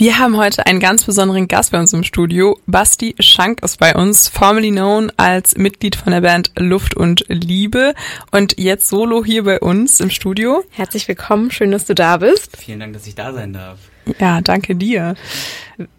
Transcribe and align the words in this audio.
Wir 0.00 0.20
haben 0.20 0.36
heute 0.36 0.64
einen 0.64 0.78
ganz 0.78 1.02
besonderen 1.02 1.48
Gast 1.48 1.72
bei 1.72 1.80
uns 1.80 1.92
im 1.92 2.04
Studio. 2.04 2.56
Basti 2.66 3.16
Schank 3.18 3.64
ist 3.64 3.80
bei 3.80 3.96
uns, 3.96 4.28
formerly 4.28 4.70
known 4.70 5.10
als 5.16 5.56
Mitglied 5.56 5.96
von 5.96 6.12
der 6.12 6.20
Band 6.20 6.52
Luft 6.56 6.94
und 6.94 7.24
Liebe 7.26 7.94
und 8.30 8.60
jetzt 8.60 8.86
solo 8.88 9.24
hier 9.24 9.42
bei 9.42 9.58
uns 9.58 9.98
im 9.98 10.10
Studio. 10.10 10.62
Herzlich 10.70 11.08
willkommen, 11.08 11.50
schön, 11.50 11.72
dass 11.72 11.84
du 11.84 11.96
da 11.96 12.18
bist. 12.18 12.58
Vielen 12.58 12.78
Dank, 12.78 12.92
dass 12.92 13.08
ich 13.08 13.16
da 13.16 13.32
sein 13.32 13.52
darf. 13.52 13.80
Ja, 14.18 14.40
danke 14.40 14.74
dir. 14.74 15.14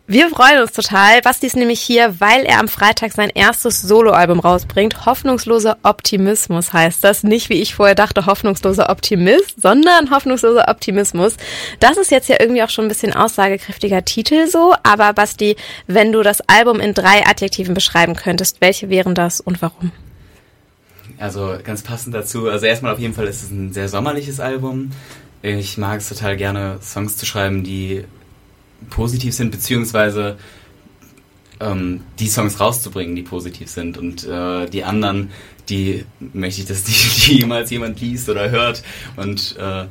Wir 0.08 0.30
freuen 0.30 0.62
uns 0.62 0.74
total. 0.74 1.22
Basti 1.22 1.48
ist 1.48 1.56
nämlich 1.56 1.80
hier, 1.80 2.20
weil 2.20 2.44
er 2.44 2.60
am 2.60 2.68
Freitag 2.68 3.14
sein 3.14 3.30
erstes 3.34 3.82
Soloalbum 3.82 4.40
rausbringt. 4.40 5.06
Hoffnungsloser 5.06 5.78
Optimismus 5.84 6.74
heißt 6.74 7.04
das. 7.04 7.24
Nicht, 7.24 7.50
wie 7.50 7.62
ich 7.62 7.76
vorher 7.76 7.96
dachte, 7.96 8.26
hoffnungsloser 8.26 8.90
Optimist, 8.90 9.62
sondern 9.62 10.10
hoffnungsloser 10.10 10.68
Optimismus. 10.68 11.38
Das 11.80 11.98
ist 11.98 12.12
jetzt 12.12 12.28
ja 12.28 12.38
irgendwie 12.40 12.64
auch 12.64 12.70
schon 12.70 12.86
ein 12.86 12.90
bisschen 12.90 13.14
aussagekräftiger 13.14 14.04
Titel 14.04 14.48
so. 14.48 14.74
Aber 14.84 15.14
Basti, 15.14 15.56
wenn 15.88 16.12
du 16.12 16.24
das 16.24 16.42
Album 16.42 16.80
in 16.80 16.94
drei 16.94 17.26
Adjektiven 17.26 17.74
beschreiben 17.74 18.16
könntest, 18.16 18.62
welche 18.62 18.90
wären 18.90 19.16
das 19.16 19.40
und 19.40 19.62
warum? 19.62 19.92
Also 21.20 21.56
ganz 21.64 21.84
passend 21.84 22.16
dazu. 22.16 22.50
Also 22.50 22.66
erstmal 22.66 22.94
auf 22.94 23.00
jeden 23.00 23.14
Fall 23.14 23.28
ist 23.28 23.44
es 23.44 23.52
ein 23.52 23.74
sehr 23.74 23.88
sommerliches 23.90 24.40
Album. 24.40 24.92
Ich 25.42 25.78
mag 25.78 26.00
es 26.00 26.10
total 26.10 26.36
gerne, 26.36 26.80
Songs 26.82 27.18
zu 27.18 27.26
schreiben, 27.26 27.64
die 27.64 28.04
positiv 28.90 29.34
sind, 29.34 29.52
beziehungsweise 29.52 30.38
ähm, 31.60 32.02
die 32.20 32.28
Songs 32.28 32.60
rauszubringen, 32.60 33.16
die 33.16 33.24
positiv 33.24 33.70
sind. 33.70 33.98
Und 33.98 34.26
äh, 34.26 34.66
die 34.68 34.84
anderen, 34.84 35.32
die 35.70 36.06
möchte 36.20 36.62
ich, 36.62 36.68
dass 36.68 36.84
die, 36.84 36.92
die 36.92 37.38
jemals 37.40 37.70
jemand 37.70 38.02
liest 38.02 38.30
oder 38.30 38.50
hört. 38.50 38.84
Und 39.16 39.56
äh, 39.58 39.86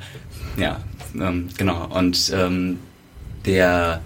ja, 0.60 0.80
ähm, 1.14 1.48
genau. 1.56 1.86
Und 1.86 2.30
ähm, 2.34 2.78
der 3.46 4.02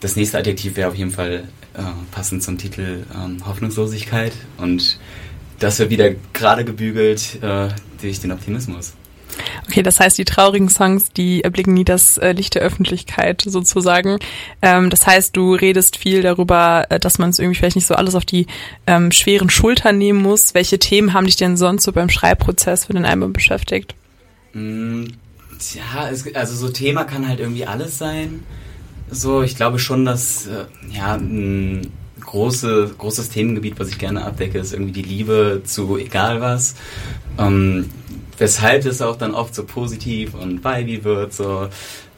das 0.00 0.16
nächste 0.16 0.38
Adjektiv 0.38 0.76
wäre 0.76 0.90
auf 0.90 0.94
jeden 0.94 1.10
Fall 1.10 1.48
äh, 1.74 1.82
passend 2.10 2.42
zum 2.42 2.58
Titel 2.58 3.04
ähm, 3.14 3.46
Hoffnungslosigkeit. 3.46 4.32
Und 4.58 4.98
das 5.58 5.78
wird 5.78 5.90
wieder 5.90 6.10
gerade 6.32 6.64
gebügelt 6.64 7.42
äh, 7.42 7.68
durch 8.00 8.20
den 8.20 8.32
Optimismus. 8.32 8.94
Okay, 9.68 9.82
das 9.82 10.00
heißt, 10.00 10.16
die 10.18 10.24
traurigen 10.24 10.68
Songs, 10.68 11.12
die 11.12 11.44
erblicken 11.44 11.74
nie 11.74 11.84
das 11.84 12.18
äh, 12.18 12.32
Licht 12.32 12.54
der 12.54 12.62
Öffentlichkeit 12.62 13.42
sozusagen. 13.46 14.18
Ähm, 14.62 14.90
das 14.90 15.06
heißt, 15.06 15.36
du 15.36 15.54
redest 15.54 15.96
viel 15.96 16.22
darüber, 16.22 16.86
äh, 16.88 17.00
dass 17.00 17.18
man 17.18 17.30
es 17.30 17.38
irgendwie 17.38 17.58
vielleicht 17.58 17.76
nicht 17.76 17.86
so 17.86 17.94
alles 17.94 18.14
auf 18.14 18.24
die 18.24 18.46
ähm, 18.86 19.12
schweren 19.12 19.50
Schultern 19.50 19.98
nehmen 19.98 20.22
muss. 20.22 20.54
Welche 20.54 20.78
Themen 20.78 21.12
haben 21.12 21.26
dich 21.26 21.36
denn 21.36 21.56
sonst 21.56 21.84
so 21.84 21.92
beim 21.92 22.08
Schreibprozess 22.08 22.86
für 22.86 22.92
den 22.92 23.04
Album 23.04 23.32
beschäftigt? 23.32 23.94
Mm, 24.52 25.04
ja, 25.74 26.08
es, 26.10 26.34
also 26.34 26.54
so 26.54 26.68
Thema 26.72 27.04
kann 27.04 27.28
halt 27.28 27.40
irgendwie 27.40 27.66
alles 27.66 27.98
sein. 27.98 28.44
So, 29.10 29.42
ich 29.42 29.56
glaube 29.56 29.78
schon, 29.78 30.04
dass 30.04 30.46
äh, 30.46 30.64
ja 30.90 31.14
ein 31.14 31.92
große, 32.20 32.94
großes 32.98 33.30
Themengebiet, 33.30 33.78
was 33.78 33.88
ich 33.88 33.98
gerne 33.98 34.24
abdecke, 34.24 34.58
ist 34.58 34.72
irgendwie 34.72 34.92
die 34.92 35.02
Liebe 35.02 35.62
zu 35.64 35.96
egal 35.96 36.40
was. 36.40 36.74
Ähm, 37.38 37.88
weshalb 38.38 38.84
es 38.84 39.02
auch 39.02 39.16
dann 39.16 39.34
oft 39.34 39.54
so 39.54 39.64
positiv 39.64 40.34
und 40.34 40.64
vibey 40.64 41.04
wird, 41.04 41.32
so. 41.32 41.68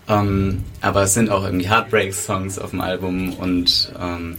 Ähm, 0.08 0.64
aber 0.80 1.02
es 1.02 1.14
sind 1.14 1.30
auch 1.30 1.44
irgendwie 1.44 1.68
Heartbreak-Songs 1.68 2.58
auf 2.58 2.70
dem 2.70 2.80
Album 2.80 3.34
und 3.34 3.92
ähm, 4.00 4.36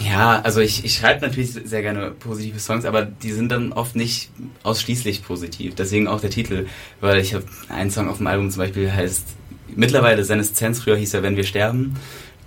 ja, 0.00 0.40
also 0.40 0.60
ich, 0.60 0.84
ich 0.84 0.94
schreibe 0.94 1.20
natürlich 1.20 1.52
sehr 1.52 1.82
gerne 1.82 2.10
positive 2.10 2.58
Songs, 2.58 2.84
aber 2.84 3.02
die 3.02 3.32
sind 3.32 3.52
dann 3.52 3.72
oft 3.72 3.94
nicht 3.94 4.30
ausschließlich 4.62 5.22
positiv. 5.22 5.74
Deswegen 5.74 6.08
auch 6.08 6.20
der 6.20 6.30
Titel, 6.30 6.66
weil 7.00 7.20
ich 7.20 7.34
habe 7.34 7.44
einen 7.68 7.90
Song 7.90 8.08
auf 8.08 8.16
dem 8.16 8.26
Album 8.26 8.50
zum 8.50 8.62
Beispiel 8.62 8.90
heißt 8.90 9.26
mittlerweile 9.74 10.24
Seneszenz, 10.24 10.80
früher 10.80 10.96
hieß 10.96 11.14
er 11.14 11.22
Wenn 11.22 11.36
wir 11.36 11.44
sterben. 11.44 11.96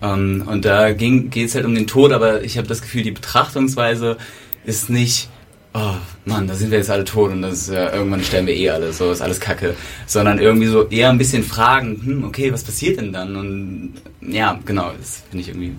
Ähm, 0.02 0.44
und 0.48 0.66
da 0.66 0.92
geht 0.92 1.36
es 1.36 1.56
halt 1.56 1.66
um 1.66 1.76
den 1.76 1.88
Tod, 1.88 2.12
aber 2.12 2.44
ich 2.44 2.58
habe 2.58 2.68
das 2.68 2.82
Gefühl, 2.82 3.04
die 3.04 3.12
Betrachtungsweise 3.12 4.18
ist 4.66 4.90
nicht 4.90 5.30
oh 5.76 5.96
Mann, 6.26 6.48
da 6.48 6.56
sind 6.56 6.72
wir 6.72 6.80
jetzt 6.80 6.90
alle 6.90 7.04
tot 7.04 7.32
und 7.32 7.42
das 7.42 7.70
äh, 7.70 7.88
irgendwann 7.94 8.24
sterben 8.24 8.48
wir 8.48 8.56
eh 8.56 8.70
alle, 8.70 8.94
so 8.94 9.12
ist 9.12 9.22
alles 9.22 9.40
Kacke. 9.40 9.76
Sondern 10.08 10.40
irgendwie 10.40 10.68
so 10.68 10.88
eher 10.88 11.10
ein 11.10 11.18
bisschen 11.18 11.44
fragen, 11.44 12.02
hm, 12.04 12.24
okay, 12.24 12.52
was 12.52 12.64
passiert 12.64 13.00
denn 13.00 13.14
dann? 13.14 13.36
Und 13.36 13.94
ja, 14.22 14.60
genau, 14.66 14.92
das 14.98 15.24
finde 15.30 15.44
ich 15.44 15.50
irgendwie 15.50 15.76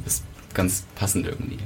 ganz 0.55 0.84
passend 0.95 1.27
irgendwie. 1.27 1.59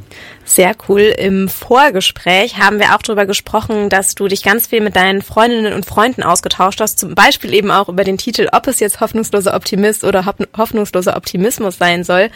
Sehr 0.44 0.74
cool. 0.88 1.14
Im 1.16 1.48
Vorgespräch 1.48 2.58
haben 2.58 2.80
wir 2.80 2.96
auch 2.96 3.02
darüber 3.02 3.24
gesprochen, 3.24 3.88
dass 3.88 4.16
du 4.16 4.26
dich 4.26 4.42
ganz 4.42 4.66
viel 4.66 4.80
mit 4.80 4.96
deinen 4.96 5.22
Freundinnen 5.22 5.72
und 5.74 5.86
Freunden 5.86 6.24
ausgetauscht 6.24 6.80
hast. 6.80 6.98
Zum 6.98 7.14
Beispiel 7.14 7.54
eben 7.54 7.70
auch 7.70 7.88
über 7.88 8.02
den 8.02 8.18
Titel, 8.18 8.48
ob 8.52 8.66
es 8.66 8.80
jetzt 8.80 9.00
hoffnungsloser 9.00 9.54
Optimist 9.54 10.02
oder 10.02 10.26
hoffnungsloser 10.56 11.16
Optimismus 11.16 11.78
sein 11.78 12.02
soll. 12.02 12.30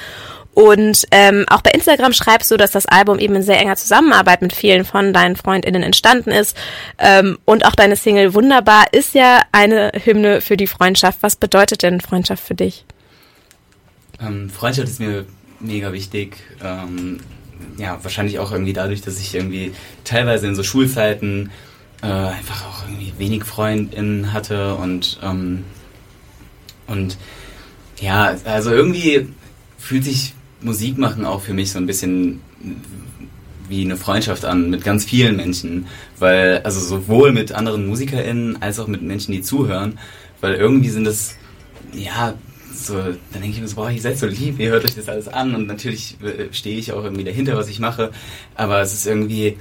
Und 0.54 1.04
ähm, 1.10 1.44
auch 1.48 1.60
bei 1.60 1.70
Instagram 1.70 2.12
schreibst 2.12 2.50
du, 2.50 2.56
dass 2.56 2.70
das 2.70 2.86
Album 2.86 3.18
eben 3.18 3.34
in 3.34 3.42
sehr 3.42 3.58
enger 3.58 3.76
Zusammenarbeit 3.76 4.40
mit 4.40 4.52
vielen 4.52 4.84
von 4.84 5.12
deinen 5.12 5.36
FreundInnen 5.36 5.82
entstanden 5.82 6.30
ist. 6.30 6.56
Ähm, 6.98 7.38
und 7.44 7.66
auch 7.66 7.74
deine 7.74 7.96
Single 7.96 8.34
Wunderbar 8.34 8.84
ist 8.92 9.14
ja 9.14 9.42
eine 9.52 9.90
Hymne 10.04 10.40
für 10.40 10.56
die 10.56 10.68
Freundschaft. 10.68 11.18
Was 11.22 11.36
bedeutet 11.36 11.82
denn 11.82 12.00
Freundschaft 12.00 12.42
für 12.42 12.54
dich? 12.54 12.84
Ähm, 14.20 14.48
Freundschaft 14.48 14.88
ist 14.88 15.00
mir 15.00 15.26
mega 15.58 15.92
wichtig. 15.92 16.36
Ähm, 16.62 17.20
ja, 17.76 17.98
wahrscheinlich 18.02 18.38
auch 18.38 18.52
irgendwie 18.52 18.72
dadurch, 18.72 19.02
dass 19.02 19.18
ich 19.18 19.34
irgendwie 19.34 19.72
teilweise 20.04 20.46
in 20.46 20.54
so 20.54 20.62
Schulzeiten 20.62 21.50
äh, 22.02 22.06
einfach 22.06 22.66
auch 22.66 22.84
irgendwie 22.88 23.12
wenig 23.18 23.44
FreundInnen 23.44 24.32
hatte 24.32 24.74
und 24.76 25.18
ähm, 25.22 25.64
und 26.86 27.16
ja, 28.00 28.36
also 28.44 28.70
irgendwie 28.70 29.28
fühlt 29.78 30.04
sich 30.04 30.34
Musik 30.64 30.98
machen 30.98 31.24
auch 31.24 31.40
für 31.40 31.54
mich 31.54 31.72
so 31.72 31.78
ein 31.78 31.86
bisschen 31.86 32.40
wie 33.68 33.82
eine 33.84 33.96
Freundschaft 33.96 34.44
an 34.44 34.70
mit 34.70 34.84
ganz 34.84 35.04
vielen 35.04 35.36
Menschen, 35.36 35.86
weil 36.18 36.58
also 36.64 36.80
sowohl 36.80 37.32
mit 37.32 37.52
anderen 37.52 37.86
MusikerInnen 37.86 38.60
als 38.62 38.78
auch 38.78 38.88
mit 38.88 39.02
Menschen, 39.02 39.32
die 39.32 39.42
zuhören, 39.42 39.98
weil 40.40 40.54
irgendwie 40.54 40.90
sind 40.90 41.04
das 41.04 41.36
ja 41.92 42.34
so, 42.74 42.94
dann 42.94 43.16
denke 43.32 43.50
ich 43.50 43.60
mir 43.60 43.68
so, 43.68 43.76
boah, 43.76 43.90
ihr 43.90 44.00
seid 44.00 44.18
so 44.18 44.26
lieb, 44.26 44.58
ihr 44.58 44.70
hört 44.70 44.84
euch 44.84 44.94
das 44.94 45.08
alles 45.08 45.28
an 45.28 45.54
und 45.54 45.66
natürlich 45.66 46.16
äh, 46.22 46.52
stehe 46.52 46.76
ich 46.76 46.92
auch 46.92 47.04
irgendwie 47.04 47.24
dahinter, 47.24 47.56
was 47.56 47.68
ich 47.68 47.78
mache, 47.78 48.10
aber 48.54 48.80
es 48.80 48.92
ist 48.92 49.06
irgendwie, 49.06 49.56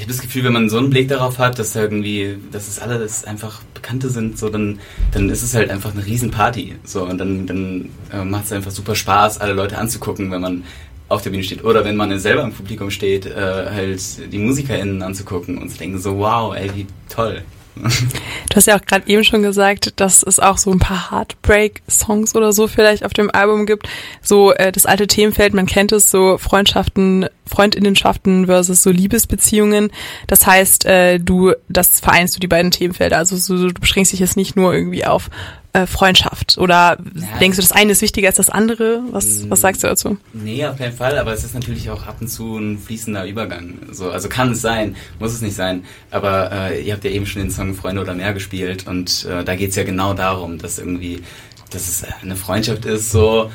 ich 0.00 0.04
habe 0.04 0.14
das 0.14 0.22
Gefühl, 0.22 0.44
wenn 0.44 0.54
man 0.54 0.70
so 0.70 0.78
einen 0.78 0.88
Blick 0.88 1.08
darauf 1.08 1.38
hat, 1.38 1.58
dass 1.58 1.76
irgendwie, 1.76 2.38
dass 2.52 2.68
es 2.68 2.78
alles 2.78 3.24
einfach 3.24 3.60
Bekannte 3.74 4.08
sind, 4.08 4.38
so 4.38 4.48
dann, 4.48 4.80
dann 5.12 5.28
ist 5.28 5.42
es 5.42 5.54
halt 5.54 5.68
einfach 5.68 5.92
eine 5.92 6.06
Riesenparty. 6.06 6.76
So 6.84 7.04
und 7.04 7.18
dann, 7.18 7.46
dann 7.46 7.90
äh, 8.10 8.24
macht 8.24 8.46
es 8.46 8.52
einfach 8.52 8.70
super 8.70 8.94
Spaß, 8.94 9.42
alle 9.42 9.52
Leute 9.52 9.76
anzugucken, 9.76 10.30
wenn 10.30 10.40
man 10.40 10.64
auf 11.10 11.20
der 11.20 11.28
Bühne 11.28 11.42
steht. 11.42 11.64
Oder 11.64 11.84
wenn 11.84 11.96
man 11.96 12.18
selber 12.18 12.44
im 12.44 12.52
Publikum 12.54 12.90
steht, 12.90 13.26
äh, 13.26 13.66
halt 13.70 14.32
die 14.32 14.38
MusikerInnen 14.38 15.02
anzugucken 15.02 15.58
und 15.58 15.68
zu 15.68 15.76
denken 15.76 15.98
so, 15.98 16.16
wow, 16.16 16.56
ey, 16.56 16.70
wie 16.74 16.86
toll. 17.10 17.42
Du 17.76 18.56
hast 18.56 18.66
ja 18.66 18.76
auch 18.76 18.84
gerade 18.84 19.06
eben 19.08 19.22
schon 19.22 19.42
gesagt, 19.42 20.00
dass 20.00 20.22
es 20.22 20.40
auch 20.40 20.58
so 20.58 20.70
ein 20.70 20.78
paar 20.78 21.10
Heartbreak-Songs 21.10 22.34
oder 22.34 22.52
so 22.52 22.66
vielleicht 22.68 23.04
auf 23.04 23.12
dem 23.12 23.30
Album 23.30 23.66
gibt. 23.66 23.88
So 24.22 24.52
äh, 24.52 24.72
das 24.72 24.86
alte 24.86 25.06
Themenfeld, 25.06 25.54
man 25.54 25.66
kennt 25.66 25.92
es, 25.92 26.10
so 26.10 26.38
Freundschaften, 26.38 27.28
Freundinnenschaften 27.50 28.46
versus 28.46 28.82
so 28.82 28.90
Liebesbeziehungen. 28.90 29.90
Das 30.26 30.46
heißt, 30.46 30.86
äh, 30.86 31.18
du, 31.18 31.52
das 31.68 32.00
vereinst 32.00 32.36
du 32.36 32.40
die 32.40 32.48
beiden 32.48 32.70
Themenfelder. 32.70 33.18
Also 33.18 33.36
so, 33.36 33.68
du 33.68 33.74
beschränkst 33.74 34.12
dich 34.12 34.20
jetzt 34.20 34.36
nicht 34.36 34.56
nur 34.56 34.72
irgendwie 34.72 35.04
auf 35.04 35.30
äh, 35.72 35.86
Freundschaft? 35.86 36.58
Oder 36.58 36.98
ja, 37.14 37.38
denkst 37.38 37.56
du, 37.56 37.62
das 37.62 37.72
eine 37.72 37.92
ist 37.92 38.02
wichtiger 38.02 38.28
als 38.28 38.36
das 38.36 38.50
andere? 38.50 39.02
Was, 39.10 39.48
was 39.48 39.60
sagst 39.60 39.82
du 39.82 39.86
dazu? 39.86 40.18
Nee, 40.32 40.64
auf 40.66 40.78
keinen 40.78 40.92
Fall, 40.92 41.18
aber 41.18 41.32
es 41.32 41.44
ist 41.44 41.54
natürlich 41.54 41.90
auch 41.90 42.06
ab 42.06 42.16
und 42.20 42.28
zu 42.28 42.56
ein 42.56 42.78
fließender 42.78 43.26
Übergang. 43.26 43.74
So, 43.92 44.10
also 44.10 44.28
kann 44.28 44.52
es 44.52 44.60
sein, 44.60 44.96
muss 45.18 45.32
es 45.32 45.42
nicht 45.42 45.54
sein. 45.54 45.84
Aber 46.10 46.50
äh, 46.52 46.82
ihr 46.82 46.92
habt 46.92 47.04
ja 47.04 47.10
eben 47.10 47.26
schon 47.26 47.42
den 47.42 47.50
Song 47.50 47.74
Freunde 47.74 48.00
oder 48.00 48.14
mehr 48.14 48.32
gespielt 48.32 48.86
und 48.86 49.26
äh, 49.26 49.44
da 49.44 49.54
geht's 49.54 49.76
ja 49.76 49.84
genau 49.84 50.14
darum, 50.14 50.58
dass 50.58 50.78
irgendwie, 50.78 51.22
dass 51.70 51.88
es 51.88 52.04
eine 52.22 52.36
Freundschaft 52.36 52.84
ist, 52.84 53.10
so, 53.12 53.50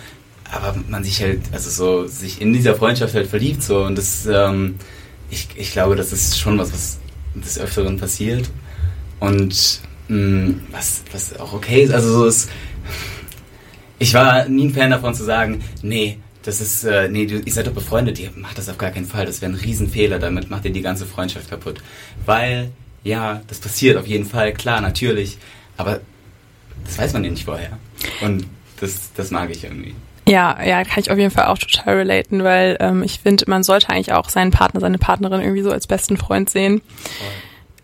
aber 0.55 0.75
man 0.89 1.03
sich 1.03 1.21
halt, 1.21 1.41
also 1.51 1.69
so, 1.69 2.07
sich 2.07 2.41
in 2.41 2.53
dieser 2.53 2.75
Freundschaft 2.75 3.13
halt 3.13 3.27
verliebt, 3.27 3.61
so, 3.61 3.83
und 3.83 3.97
das, 3.97 4.25
ähm, 4.25 4.75
ich, 5.29 5.47
ich 5.55 5.71
glaube, 5.71 5.95
das 5.95 6.11
ist 6.11 6.39
schon 6.39 6.57
was, 6.57 6.73
was 6.73 6.99
des 7.35 7.59
Öfteren 7.59 7.97
passiert. 7.97 8.49
Und 9.19 9.81
hm, 10.07 10.61
was, 10.71 11.03
was 11.11 11.37
auch 11.39 11.53
okay 11.53 11.83
ist. 11.83 11.91
Also 11.91 12.11
so 12.11 12.25
ist. 12.25 12.49
Ich 13.97 14.13
war 14.13 14.47
nie 14.47 14.65
ein 14.65 14.73
Fan 14.73 14.91
davon 14.91 15.13
zu 15.13 15.23
sagen, 15.23 15.63
nee, 15.81 16.19
das 16.43 16.61
ist, 16.61 16.83
äh, 16.83 17.07
nee, 17.09 17.23
ihr 17.23 17.51
seid 17.51 17.67
doch 17.67 17.73
befreundet, 17.73 18.19
ihr 18.19 18.29
macht 18.35 18.57
das 18.57 18.69
auf 18.69 18.77
gar 18.77 18.91
keinen 18.91 19.05
Fall. 19.05 19.25
Das 19.25 19.41
wäre 19.41 19.51
ein 19.51 19.57
Riesenfehler, 19.57 20.19
damit 20.19 20.49
macht 20.49 20.65
ihr 20.65 20.71
die 20.71 20.81
ganze 20.81 21.05
Freundschaft 21.05 21.49
kaputt. 21.49 21.81
Weil, 22.25 22.71
ja, 23.03 23.41
das 23.47 23.59
passiert 23.59 23.97
auf 23.97 24.05
jeden 24.05 24.25
Fall, 24.25 24.53
klar, 24.53 24.81
natürlich, 24.81 25.37
aber 25.77 26.01
das 26.83 26.97
weiß 26.97 27.13
man 27.13 27.23
ja 27.23 27.31
nicht 27.31 27.45
vorher. 27.45 27.79
Und 28.21 28.45
das, 28.79 29.11
das 29.15 29.31
mag 29.31 29.49
ich 29.49 29.63
irgendwie. 29.63 29.95
Ja, 30.27 30.57
ja, 30.63 30.83
kann 30.83 30.99
ich 30.99 31.11
auf 31.11 31.17
jeden 31.19 31.31
Fall 31.31 31.45
auch 31.45 31.57
total 31.57 31.97
relaten, 31.97 32.43
weil 32.43 32.77
ähm, 32.79 33.03
ich 33.03 33.19
finde, 33.19 33.45
man 33.47 33.63
sollte 33.63 33.89
eigentlich 33.89 34.13
auch 34.13 34.29
seinen 34.29 34.51
Partner, 34.51 34.79
seine 34.79 34.97
Partnerin 34.97 35.41
irgendwie 35.41 35.61
so 35.61 35.71
als 35.71 35.85
besten 35.85 36.17
Freund 36.17 36.49
sehen. 36.49 36.81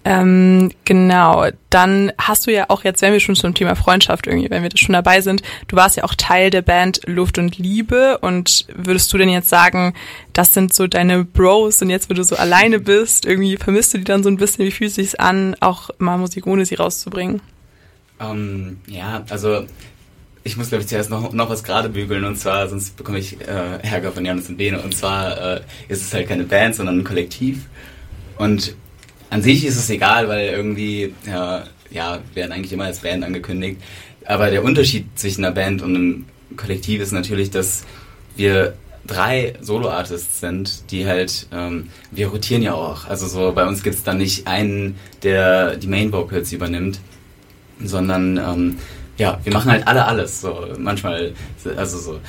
Ähm, 0.03 0.71
genau, 0.83 1.45
dann 1.69 2.11
hast 2.17 2.47
du 2.47 2.51
ja 2.51 2.65
auch 2.69 2.83
jetzt, 2.83 3.03
wenn 3.03 3.13
wir 3.13 3.19
schon 3.19 3.35
zum 3.35 3.53
Thema 3.53 3.75
Freundschaft 3.75 4.25
irgendwie, 4.25 4.49
wenn 4.49 4.63
wir 4.63 4.69
da 4.69 4.77
schon 4.77 4.93
dabei 4.93 5.21
sind, 5.21 5.43
du 5.67 5.75
warst 5.75 5.95
ja 5.95 6.03
auch 6.03 6.15
Teil 6.15 6.49
der 6.49 6.63
Band 6.63 7.01
Luft 7.05 7.38
und 7.38 7.59
Liebe 7.59 8.17
und 8.17 8.65
würdest 8.75 9.13
du 9.13 9.19
denn 9.19 9.29
jetzt 9.29 9.49
sagen, 9.49 9.93
das 10.33 10.55
sind 10.55 10.73
so 10.73 10.88
deine 10.88 11.23
Bros 11.23 11.83
und 11.83 11.91
jetzt, 11.91 12.09
wo 12.09 12.15
du 12.15 12.23
so 12.23 12.35
alleine 12.35 12.79
bist, 12.79 13.27
irgendwie 13.27 13.57
vermisst 13.57 13.93
du 13.93 13.99
die 13.99 14.03
dann 14.03 14.23
so 14.23 14.29
ein 14.29 14.38
bisschen, 14.38 14.65
wie 14.65 14.71
fühlt 14.71 14.89
es 14.89 14.95
sich 14.95 15.19
an, 15.19 15.55
auch 15.59 15.91
mal 15.99 16.17
Musik 16.17 16.47
ohne 16.47 16.65
sie 16.65 16.75
rauszubringen? 16.75 17.39
Um, 18.19 18.27
ähm, 18.27 18.79
ja, 18.88 19.23
also 19.29 19.65
ich 20.43 20.57
muss 20.57 20.69
glaube 20.69 20.81
ich 20.81 20.88
zuerst 20.88 21.09
noch, 21.09 21.33
noch 21.33 21.49
was 21.49 21.63
gerade 21.63 21.89
bügeln 21.89 22.23
und 22.23 22.38
zwar, 22.38 22.67
sonst 22.67 22.97
bekomme 22.97 23.19
ich 23.19 23.39
äh, 23.41 23.79
Ärger 23.83 24.11
von 24.11 24.25
Janis 24.25 24.49
und 24.49 24.57
Bene 24.57 24.79
und 24.79 24.95
zwar 24.95 25.57
äh, 25.57 25.61
ist 25.88 26.01
es 26.01 26.13
halt 26.13 26.27
keine 26.27 26.43
Band, 26.43 26.75
sondern 26.75 26.99
ein 26.99 27.03
Kollektiv 27.03 27.67
und 28.38 28.75
an 29.31 29.41
sich 29.41 29.65
ist 29.65 29.77
es 29.77 29.89
egal, 29.89 30.27
weil 30.27 30.49
irgendwie, 30.49 31.15
ja, 31.25 31.63
ja, 31.89 32.19
werden 32.33 32.51
eigentlich 32.51 32.73
immer 32.73 32.85
als 32.85 32.99
Band 32.99 33.23
angekündigt. 33.23 33.81
Aber 34.25 34.51
der 34.51 34.63
Unterschied 34.63 35.05
zwischen 35.15 35.45
einer 35.45 35.53
Band 35.53 35.81
und 35.81 35.95
einem 35.95 36.25
Kollektiv 36.57 37.01
ist 37.01 37.11
natürlich, 37.11 37.49
dass 37.49 37.85
wir 38.35 38.73
drei 39.07 39.53
Solo-Artists 39.61 40.41
sind, 40.41 40.91
die 40.91 41.05
halt, 41.07 41.47
ähm, 41.51 41.88
wir 42.11 42.27
rotieren 42.27 42.61
ja 42.61 42.73
auch. 42.73 43.07
Also 43.07 43.27
so 43.27 43.51
bei 43.53 43.65
uns 43.65 43.83
gibt 43.83 43.95
es 43.95 44.03
dann 44.03 44.17
nicht 44.17 44.47
einen, 44.47 44.97
der 45.23 45.77
die 45.77 45.88
Main-Vocals 45.88 46.51
übernimmt, 46.51 46.99
sondern 47.83 48.38
ähm, 48.38 48.77
ja, 49.17 49.39
wir 49.43 49.53
machen 49.53 49.71
halt 49.71 49.87
alle 49.87 50.05
alles. 50.05 50.41
So 50.41 50.67
manchmal, 50.77 51.33
also 51.75 51.97
so, 51.97 52.19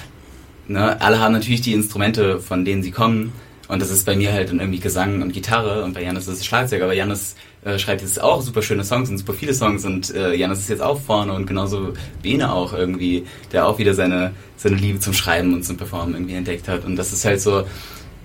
ne, 0.69 1.01
alle 1.01 1.21
haben 1.21 1.33
natürlich 1.33 1.61
die 1.61 1.73
Instrumente, 1.73 2.41
von 2.41 2.65
denen 2.65 2.83
sie 2.83 2.91
kommen 2.91 3.33
und 3.73 3.81
das 3.81 3.91
ist 3.91 4.05
bei 4.05 4.15
mir 4.15 4.35
halt 4.35 4.53
irgendwie 4.53 4.81
Gesang 4.81 5.23
und 5.23 5.33
Gitarre 5.33 5.83
und 5.83 5.95
bei 5.95 6.03
Janis 6.03 6.29
ist 6.29 6.41
es 6.41 6.45
Schlagzeug. 6.45 6.83
Aber 6.83 6.93
Janis 6.93 7.37
äh, 7.65 7.79
schreibt 7.79 8.03
jetzt 8.03 8.21
auch 8.21 8.43
super 8.43 8.61
schöne 8.61 8.85
Songs 8.85 9.09
und 9.09 9.17
super 9.17 9.33
viele 9.33 9.55
Songs 9.55 9.87
und 9.87 10.15
äh, 10.15 10.35
Janis 10.35 10.59
ist 10.59 10.69
jetzt 10.69 10.83
auch 10.83 11.01
vorne 11.01 11.33
und 11.33 11.47
genauso 11.47 11.95
Bene 12.23 12.53
auch 12.53 12.75
irgendwie, 12.75 13.25
der 13.51 13.67
auch 13.67 13.79
wieder 13.79 13.95
seine, 13.95 14.33
seine 14.59 14.77
Liebe 14.77 14.99
zum 14.99 15.15
Schreiben 15.15 15.55
und 15.55 15.65
zum 15.65 15.79
Performen 15.79 16.15
irgendwie 16.15 16.35
entdeckt 16.35 16.69
hat. 16.69 16.85
Und 16.85 16.97
das 16.97 17.15
ist 17.15 17.25
halt 17.25 17.41
so, 17.41 17.65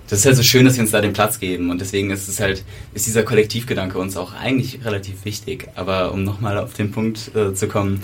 das 0.08 0.18
ist 0.18 0.26
halt 0.26 0.36
so 0.36 0.42
schön, 0.42 0.66
dass 0.66 0.76
wir 0.76 0.82
uns 0.82 0.90
da 0.90 1.00
den 1.00 1.14
Platz 1.14 1.40
geben 1.40 1.70
und 1.70 1.80
deswegen 1.80 2.10
ist 2.10 2.28
es 2.28 2.40
halt, 2.40 2.62
ist 2.92 3.06
dieser 3.06 3.22
Kollektivgedanke 3.22 3.98
uns 3.98 4.18
auch 4.18 4.34
eigentlich 4.34 4.84
relativ 4.84 5.24
wichtig. 5.24 5.68
Aber 5.76 6.12
um 6.12 6.24
nochmal 6.24 6.58
auf 6.58 6.74
den 6.74 6.90
Punkt 6.90 7.30
äh, 7.34 7.54
zu 7.54 7.68
kommen, 7.68 8.02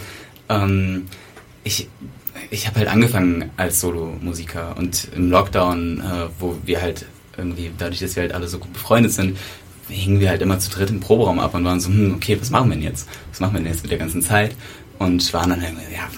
ähm, 0.49 1.07
ich, 1.63 1.89
ich 2.51 2.67
habe 2.67 2.81
halt 2.81 2.89
angefangen 2.89 3.51
als 3.57 3.81
Solo-Musiker 3.81 4.77
und 4.77 5.09
im 5.17 5.31
Lockdown, 5.31 6.01
äh, 6.01 6.29
wo 6.39 6.57
wir 6.65 6.83
halt 6.83 7.07
irgendwie, 7.37 7.71
dadurch, 7.77 8.01
dass 8.01 8.17
wir 8.17 8.23
halt 8.23 8.33
alle 8.33 8.49
so 8.49 8.59
gut 8.59 8.73
befreundet 8.73 9.13
sind, 9.13 9.37
hingen 9.89 10.21
wir 10.21 10.31
halt 10.31 10.43
immer 10.43 10.59
zu 10.59 10.71
dritt 10.71 10.91
im 10.91 11.01
Proberaum 11.01 11.39
ab 11.39 11.55
und 11.55 11.65
waren 11.65 11.81
so, 11.81 11.89
hm, 11.89 12.15
okay, 12.15 12.39
was 12.41 12.51
machen 12.51 12.71
wir 12.71 12.77
denn 12.77 12.85
jetzt? 12.85 13.09
Was 13.31 13.41
machen 13.41 13.55
wir 13.55 13.61
denn 13.61 13.73
jetzt 13.73 13.83
mit 13.83 13.91
der 13.91 13.99
ganzen 13.99 14.23
Zeit? 14.23 14.55
Und 14.99 15.33
waren 15.35 15.51
dann 15.51 15.61
halt, 15.61 15.75
ja, 15.93 16.09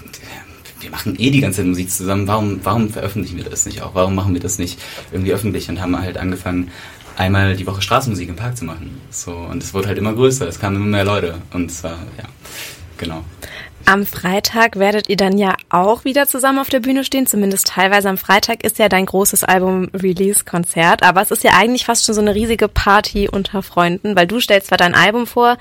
wir 0.81 0.91
machen 0.91 1.17
eh 1.19 1.31
die 1.31 1.41
ganze 1.41 1.59
Zeit 1.59 1.67
Musik 1.67 1.91
zusammen, 1.91 2.29
warum, 2.29 2.61
warum 2.63 2.91
veröffentlichen 2.91 3.37
wir 3.37 3.45
das 3.45 3.67
nicht 3.67 3.83
auch? 3.83 3.95
Warum 3.95 4.15
machen 4.15 4.35
wir 4.35 4.41
das 4.41 4.59
nicht 4.59 4.79
irgendwie 5.11 5.33
öffentlich? 5.33 5.69
Und 5.69 5.81
haben 5.81 5.99
halt 5.99 6.19
angefangen, 6.19 6.71
einmal 7.17 7.57
die 7.57 7.67
Woche 7.67 7.83
Straßenmusik 7.83 8.29
im 8.29 8.37
Park 8.37 8.57
zu 8.57 8.65
machen. 8.65 9.01
So, 9.11 9.33
und 9.33 9.63
es 9.63 9.75
wurde 9.75 9.89
halt 9.89 9.99
immer 9.99 10.13
größer, 10.13 10.47
es 10.47 10.59
kamen 10.59 10.77
immer 10.77 10.87
mehr 10.87 11.05
Leute. 11.05 11.39
Und 11.53 11.71
es 11.71 11.83
war, 11.83 11.99
ja, 12.19 12.25
genau. 12.99 13.25
Am 13.89 14.05
Freitag 14.05 14.81
werdet 14.81 15.09
ihr 15.09 15.17
dann 15.17 15.39
ja 15.39 15.55
auch 15.69 16.05
wieder 16.05 16.27
zusammen 16.27 16.59
auf 16.59 16.69
der 16.69 16.81
Bühne 16.81 17.05
stehen, 17.05 17.29
zumindest 17.29 17.69
teilweise. 17.69 18.09
Am 18.09 18.19
Freitag 18.19 18.65
ist 18.65 18.81
ja 18.81 18.89
dein 18.89 19.07
großes 19.07 19.45
Album-Release-Konzert, 19.45 21.05
aber 21.05 21.23
es 21.23 21.31
ist 21.31 21.45
ja 21.45 21.53
eigentlich 21.53 21.85
fast 21.85 22.05
schon 22.05 22.17
so 22.17 22.21
eine 22.21 22.35
riesige 22.35 22.67
Party 22.67 23.29
unter 23.31 23.63
Freunden, 23.63 24.17
weil 24.17 24.27
du 24.27 24.41
stellst 24.41 24.67
zwar 24.67 24.79
dein 24.79 24.97
Album 24.97 25.29
vor, 25.29 25.57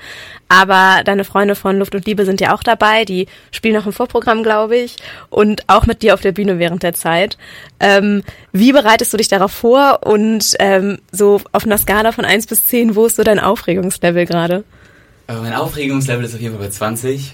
aber 0.48 1.04
deine 1.04 1.22
Freunde 1.22 1.54
von 1.54 1.78
Luft 1.78 1.94
und 1.94 2.04
Liebe 2.04 2.24
sind 2.24 2.40
ja 2.40 2.52
auch 2.52 2.64
dabei, 2.64 3.04
die 3.04 3.28
spielen 3.52 3.76
noch 3.76 3.86
im 3.86 3.92
Vorprogramm, 3.92 4.42
glaube 4.42 4.76
ich, 4.76 4.96
und 5.30 5.62
auch 5.68 5.86
mit 5.86 6.02
dir 6.02 6.12
auf 6.12 6.20
der 6.20 6.32
Bühne 6.32 6.58
während 6.58 6.82
der 6.82 6.94
Zeit. 6.94 7.38
Ähm, 7.78 8.24
wie 8.50 8.72
bereitest 8.72 9.12
du 9.12 9.18
dich 9.18 9.28
darauf 9.28 9.52
vor 9.52 10.00
und 10.04 10.56
ähm, 10.58 10.98
so 11.12 11.40
auf 11.52 11.64
einer 11.64 11.78
Skala 11.78 12.10
von 12.10 12.24
eins 12.24 12.48
bis 12.48 12.66
zehn, 12.66 12.96
wo 12.96 13.06
ist 13.06 13.14
so 13.14 13.22
dein 13.22 13.38
Aufregungslevel 13.38 14.26
gerade? 14.26 14.64
Äh, 15.28 15.34
mein 15.34 15.54
Aufregungslevel 15.54 16.24
ist 16.24 16.34
auf 16.34 16.40
jeden 16.40 16.56
Fall 16.56 16.64
bei 16.64 16.70
20 16.70 17.32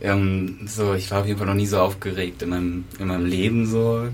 ähm, 0.00 0.60
so, 0.66 0.94
ich 0.94 1.10
war 1.10 1.20
auf 1.20 1.26
jeden 1.26 1.38
Fall 1.38 1.48
noch 1.48 1.54
nie 1.54 1.66
so 1.66 1.78
aufgeregt 1.78 2.42
in 2.42 2.50
meinem, 2.50 2.84
in 2.98 3.08
meinem 3.08 3.26
Leben 3.26 3.66
so. 3.66 4.08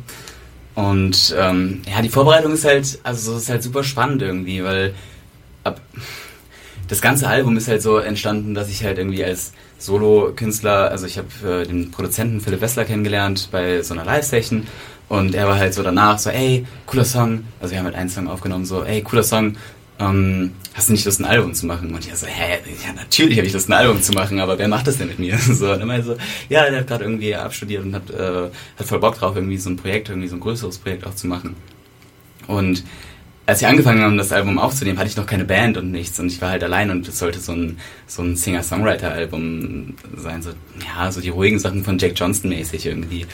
Und 0.75 1.35
ähm, 1.39 1.83
ja, 1.89 2.03
die 2.03 2.09
Vorbereitung 2.09 2.53
ist 2.53 2.65
halt, 2.65 2.99
also 3.03 3.37
ist 3.37 3.49
halt 3.49 3.63
super 3.63 3.85
spannend 3.85 4.23
irgendwie, 4.23 4.65
weil 4.65 4.95
ab, 5.63 5.81
das 6.89 7.01
ganze 7.01 7.29
Album 7.29 7.57
ist 7.57 7.69
halt 7.69 7.83
so 7.83 7.99
entstanden, 7.99 8.55
dass 8.55 8.69
ich 8.69 8.85
halt 8.85 8.99
irgendwie 8.99 9.25
als 9.25 9.53
Solo-Künstler, 9.79 10.91
also 10.91 11.07
ich 11.07 11.19
habe 11.19 11.63
äh, 11.63 11.67
den 11.67 11.91
Produzenten 11.91 12.41
Philipp 12.41 12.61
Wessler 12.61 12.85
kennengelernt 12.85 13.49
bei 13.53 13.83
so 13.83 13.95
einer 13.95 14.05
Live-Session. 14.05 14.67
Und 15.09 15.35
er 15.35 15.47
war 15.47 15.59
halt 15.59 15.75
so 15.75 15.83
danach 15.83 16.19
so, 16.19 16.31
ey, 16.31 16.67
cooler 16.87 17.05
Song, 17.05 17.45
also 17.61 17.73
wir 17.73 17.79
haben 17.79 17.85
halt 17.85 17.95
einen 17.95 18.09
Song 18.09 18.27
aufgenommen, 18.27 18.65
so, 18.65 18.85
ey, 18.85 19.03
cooler 19.03 19.23
Song, 19.23 19.57
ähm, 19.99 20.53
hast 20.75 20.89
du 20.89 20.93
nicht 20.93 21.05
Lust, 21.05 21.21
ein 21.21 21.25
Album 21.25 21.55
zu 21.55 21.67
machen? 21.67 21.95
Und 21.95 22.07
ich 22.07 22.15
so, 22.15 22.27
hä, 22.27 22.59
ja, 22.85 22.93
natürlich 22.95 23.39
habe 23.39 23.47
ich 23.47 23.53
Lust, 23.53 23.69
ein 23.69 23.75
Album 23.75 24.03
zu 24.03 24.13
machen, 24.13 24.41
aber 24.41 24.59
wer 24.59 24.69
macht 24.69 24.87
das 24.87 24.99
denn 24.99 25.09
mit 25.09 25.19
mir? 25.19 25.39
So, 25.39 25.73
und 25.73 25.81
immer 25.81 26.03
so, 26.03 26.17
ja, 26.49 26.69
der 26.69 26.81
hat 26.81 26.87
gerade 26.87 27.05
irgendwie 27.05 27.35
abstudiert 27.35 27.85
und 27.85 27.95
hat, 27.95 28.11
äh, 28.11 28.51
hat 28.79 28.87
voll 28.87 28.99
Bock 28.99 29.17
drauf, 29.17 29.37
irgendwie 29.37 29.57
so 29.57 29.71
ein 29.71 29.77
Projekt, 29.77 30.09
irgendwie 30.09 30.29
so 30.29 30.37
ein 30.37 30.41
größeres 30.41 30.79
Projekt 30.79 31.07
auch 31.07 31.15
zu 31.15 31.27
machen. 31.27 31.55
Und 32.47 32.85
als 33.47 33.61
ich 33.61 33.67
angefangen 33.67 34.03
habe, 34.03 34.17
das 34.17 34.33
Album 34.33 34.59
aufzunehmen, 34.59 34.99
hatte 34.99 35.09
ich 35.09 35.17
noch 35.17 35.27
keine 35.27 35.45
Band 35.45 35.77
und 35.77 35.91
nichts 35.91 36.19
und 36.19 36.27
ich 36.29 36.41
war 36.41 36.51
halt 36.51 36.65
allein 36.65 36.91
und 36.91 37.07
es 37.07 37.19
sollte 37.19 37.41
so 37.41 37.53
ein, 37.53 37.79
so 38.07 38.23
ein 38.23 38.37
Singer-Songwriter-Album 38.37 39.95
sein, 40.17 40.43
so, 40.43 40.51
ja, 40.83 41.13
so 41.13 41.21
die 41.21 41.29
ruhigen 41.29 41.59
Sachen 41.59 41.85
von 41.85 41.99
Jack 41.99 42.13
Johnston 42.17 42.51
mäßig 42.51 42.87
irgendwie. 42.87 43.27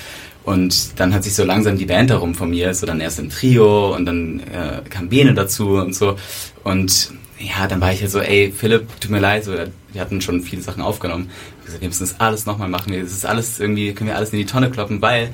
Und 0.45 0.99
dann 0.99 1.15
hat 1.15 1.25
sich 1.25 1.35
so 1.35 1.45
langsam 1.45 1.77
die 1.77 1.87
Band 1.87 2.11
darum 2.11 2.35
von 2.35 2.51
mir, 2.51 2.73
so 2.75 2.87
dann 2.87 3.01
erst 3.01 3.19
im 3.19 3.29
Trio 3.29 3.95
und 3.95 4.07
dann 4.07 4.41
äh, 4.41 4.83
kam 4.89 5.09
Bene 5.09 5.35
dazu 5.35 5.77
und 5.77 5.95
so. 5.95 6.17
Und 6.65 7.13
ja, 7.39 7.67
dann 7.67 7.81
war 7.81 7.93
ich 7.93 8.01
halt 8.01 8.11
so, 8.11 8.21
ey, 8.21 8.53
Philipp, 8.57 8.89
tut 9.01 9.11
mir 9.11 9.21
leid, 9.21 9.45
so, 9.45 9.53
wir 9.53 10.01
hatten 10.01 10.21
schon 10.21 10.43
viele 10.43 10.63
Sachen 10.63 10.83
aufgenommen. 10.83 11.31
Ich 11.61 11.67
gesagt, 11.67 11.83
wir 11.83 11.89
müssen 11.89 12.05
das 12.05 12.21
alles 12.21 12.47
nochmal 12.47 12.69
machen. 12.69 12.93
Das 12.93 13.13
ist 13.13 13.25
alles 13.25 13.61
irgendwie, 13.61 13.93
können 13.93 14.09
wir 14.09 14.17
alles 14.17 14.33
in 14.33 14.39
die 14.39 14.47
Tonne 14.47 14.71
kloppen, 14.71 15.01
weil 15.03 15.31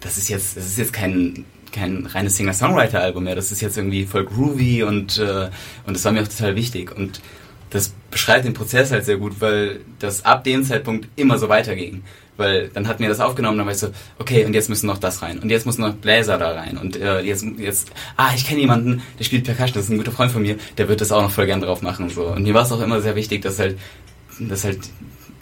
das 0.00 0.16
ist 0.16 0.28
jetzt, 0.28 0.56
das 0.56 0.66
ist 0.66 0.78
jetzt 0.78 0.92
kein, 0.92 1.44
kein 1.72 2.06
reines 2.06 2.36
Singer-Songwriter-Album 2.36 3.24
mehr. 3.24 3.34
Das 3.34 3.52
ist 3.52 3.60
jetzt 3.60 3.76
irgendwie 3.76 4.06
voll 4.06 4.24
groovy 4.24 4.82
und, 4.82 5.18
äh, 5.18 5.50
und 5.86 5.94
das 5.94 6.04
war 6.04 6.12
mir 6.12 6.22
auch 6.22 6.28
total 6.28 6.56
wichtig. 6.56 6.96
Und 6.96 7.20
das 7.70 7.92
beschreibt 8.10 8.44
den 8.44 8.54
Prozess 8.54 8.90
halt 8.90 9.04
sehr 9.04 9.16
gut, 9.16 9.40
weil 9.40 9.80
das 9.98 10.24
ab 10.24 10.44
dem 10.44 10.64
Zeitpunkt 10.64 11.08
immer 11.16 11.38
so 11.38 11.48
weiterging. 11.48 12.02
Weil 12.36 12.68
dann 12.68 12.86
hatten 12.86 13.02
wir 13.02 13.08
das 13.08 13.20
aufgenommen, 13.20 13.58
dann 13.58 13.66
war 13.66 13.72
ich 13.72 13.78
so, 13.78 13.88
okay, 14.18 14.44
und 14.44 14.54
jetzt 14.54 14.68
müssen 14.68 14.86
noch 14.86 14.98
das 14.98 15.22
rein. 15.22 15.38
Und 15.38 15.50
jetzt 15.50 15.64
muss 15.64 15.78
noch 15.78 15.94
Bläser 15.94 16.36
da 16.38 16.50
rein. 16.52 16.76
Und 16.76 16.96
äh, 16.96 17.20
jetzt, 17.20 17.44
jetzt, 17.58 17.90
ah, 18.16 18.30
ich 18.34 18.46
kenne 18.46 18.60
jemanden, 18.60 19.02
der 19.18 19.24
spielt 19.24 19.44
Percussion, 19.44 19.74
das 19.74 19.84
ist 19.84 19.90
ein 19.90 19.98
guter 19.98 20.12
Freund 20.12 20.32
von 20.32 20.42
mir, 20.42 20.56
der 20.76 20.88
wird 20.88 21.00
das 21.00 21.12
auch 21.12 21.22
noch 21.22 21.30
voll 21.30 21.46
gern 21.46 21.60
drauf 21.60 21.82
machen. 21.82 22.10
So. 22.10 22.26
Und 22.26 22.42
mir 22.42 22.54
war 22.54 22.62
es 22.62 22.72
auch 22.72 22.80
immer 22.80 23.00
sehr 23.00 23.16
wichtig, 23.16 23.42
dass 23.42 23.58
halt, 23.58 23.78
dass 24.38 24.64
halt, 24.64 24.80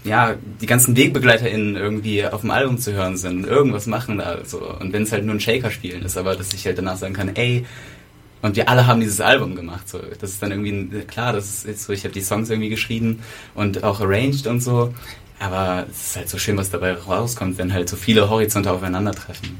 ja, 0.04 0.34
die 0.60 0.66
ganzen 0.66 0.96
WegbegleiterInnen 0.96 1.76
irgendwie 1.76 2.26
auf 2.26 2.42
dem 2.42 2.50
Album 2.50 2.78
zu 2.78 2.92
hören 2.92 3.16
sind, 3.16 3.46
irgendwas 3.46 3.86
machen 3.86 4.18
da. 4.18 4.44
So. 4.44 4.60
Und 4.78 4.92
wenn 4.92 5.02
es 5.02 5.12
halt 5.12 5.24
nur 5.24 5.34
ein 5.34 5.40
Shaker 5.40 5.70
spielen 5.70 6.02
ist, 6.02 6.16
aber 6.16 6.36
dass 6.36 6.52
ich 6.52 6.64
halt 6.66 6.78
danach 6.78 6.96
sagen 6.96 7.14
kann, 7.14 7.34
ey, 7.34 7.64
und 8.44 8.56
wir 8.56 8.68
alle 8.68 8.86
haben 8.86 9.00
dieses 9.00 9.22
Album 9.22 9.56
gemacht. 9.56 9.88
So. 9.88 9.98
Das 10.20 10.30
ist 10.30 10.42
dann 10.42 10.50
irgendwie, 10.50 11.00
klar, 11.06 11.32
das 11.32 11.48
ist 11.48 11.66
jetzt 11.66 11.84
so, 11.84 11.94
ich 11.94 12.04
habe 12.04 12.12
die 12.12 12.20
Songs 12.20 12.50
irgendwie 12.50 12.68
geschrieben 12.68 13.20
und 13.54 13.82
auch 13.82 14.02
arranged 14.02 14.46
und 14.46 14.60
so. 14.60 14.92
Aber 15.44 15.86
es 15.90 16.08
ist 16.08 16.16
halt 16.16 16.28
so 16.28 16.38
schön, 16.38 16.56
was 16.56 16.70
dabei 16.70 16.94
rauskommt, 16.94 17.58
wenn 17.58 17.72
halt 17.72 17.88
so 17.88 17.96
viele 17.96 18.30
Horizonte 18.30 18.72
aufeinandertreffen. 18.72 19.58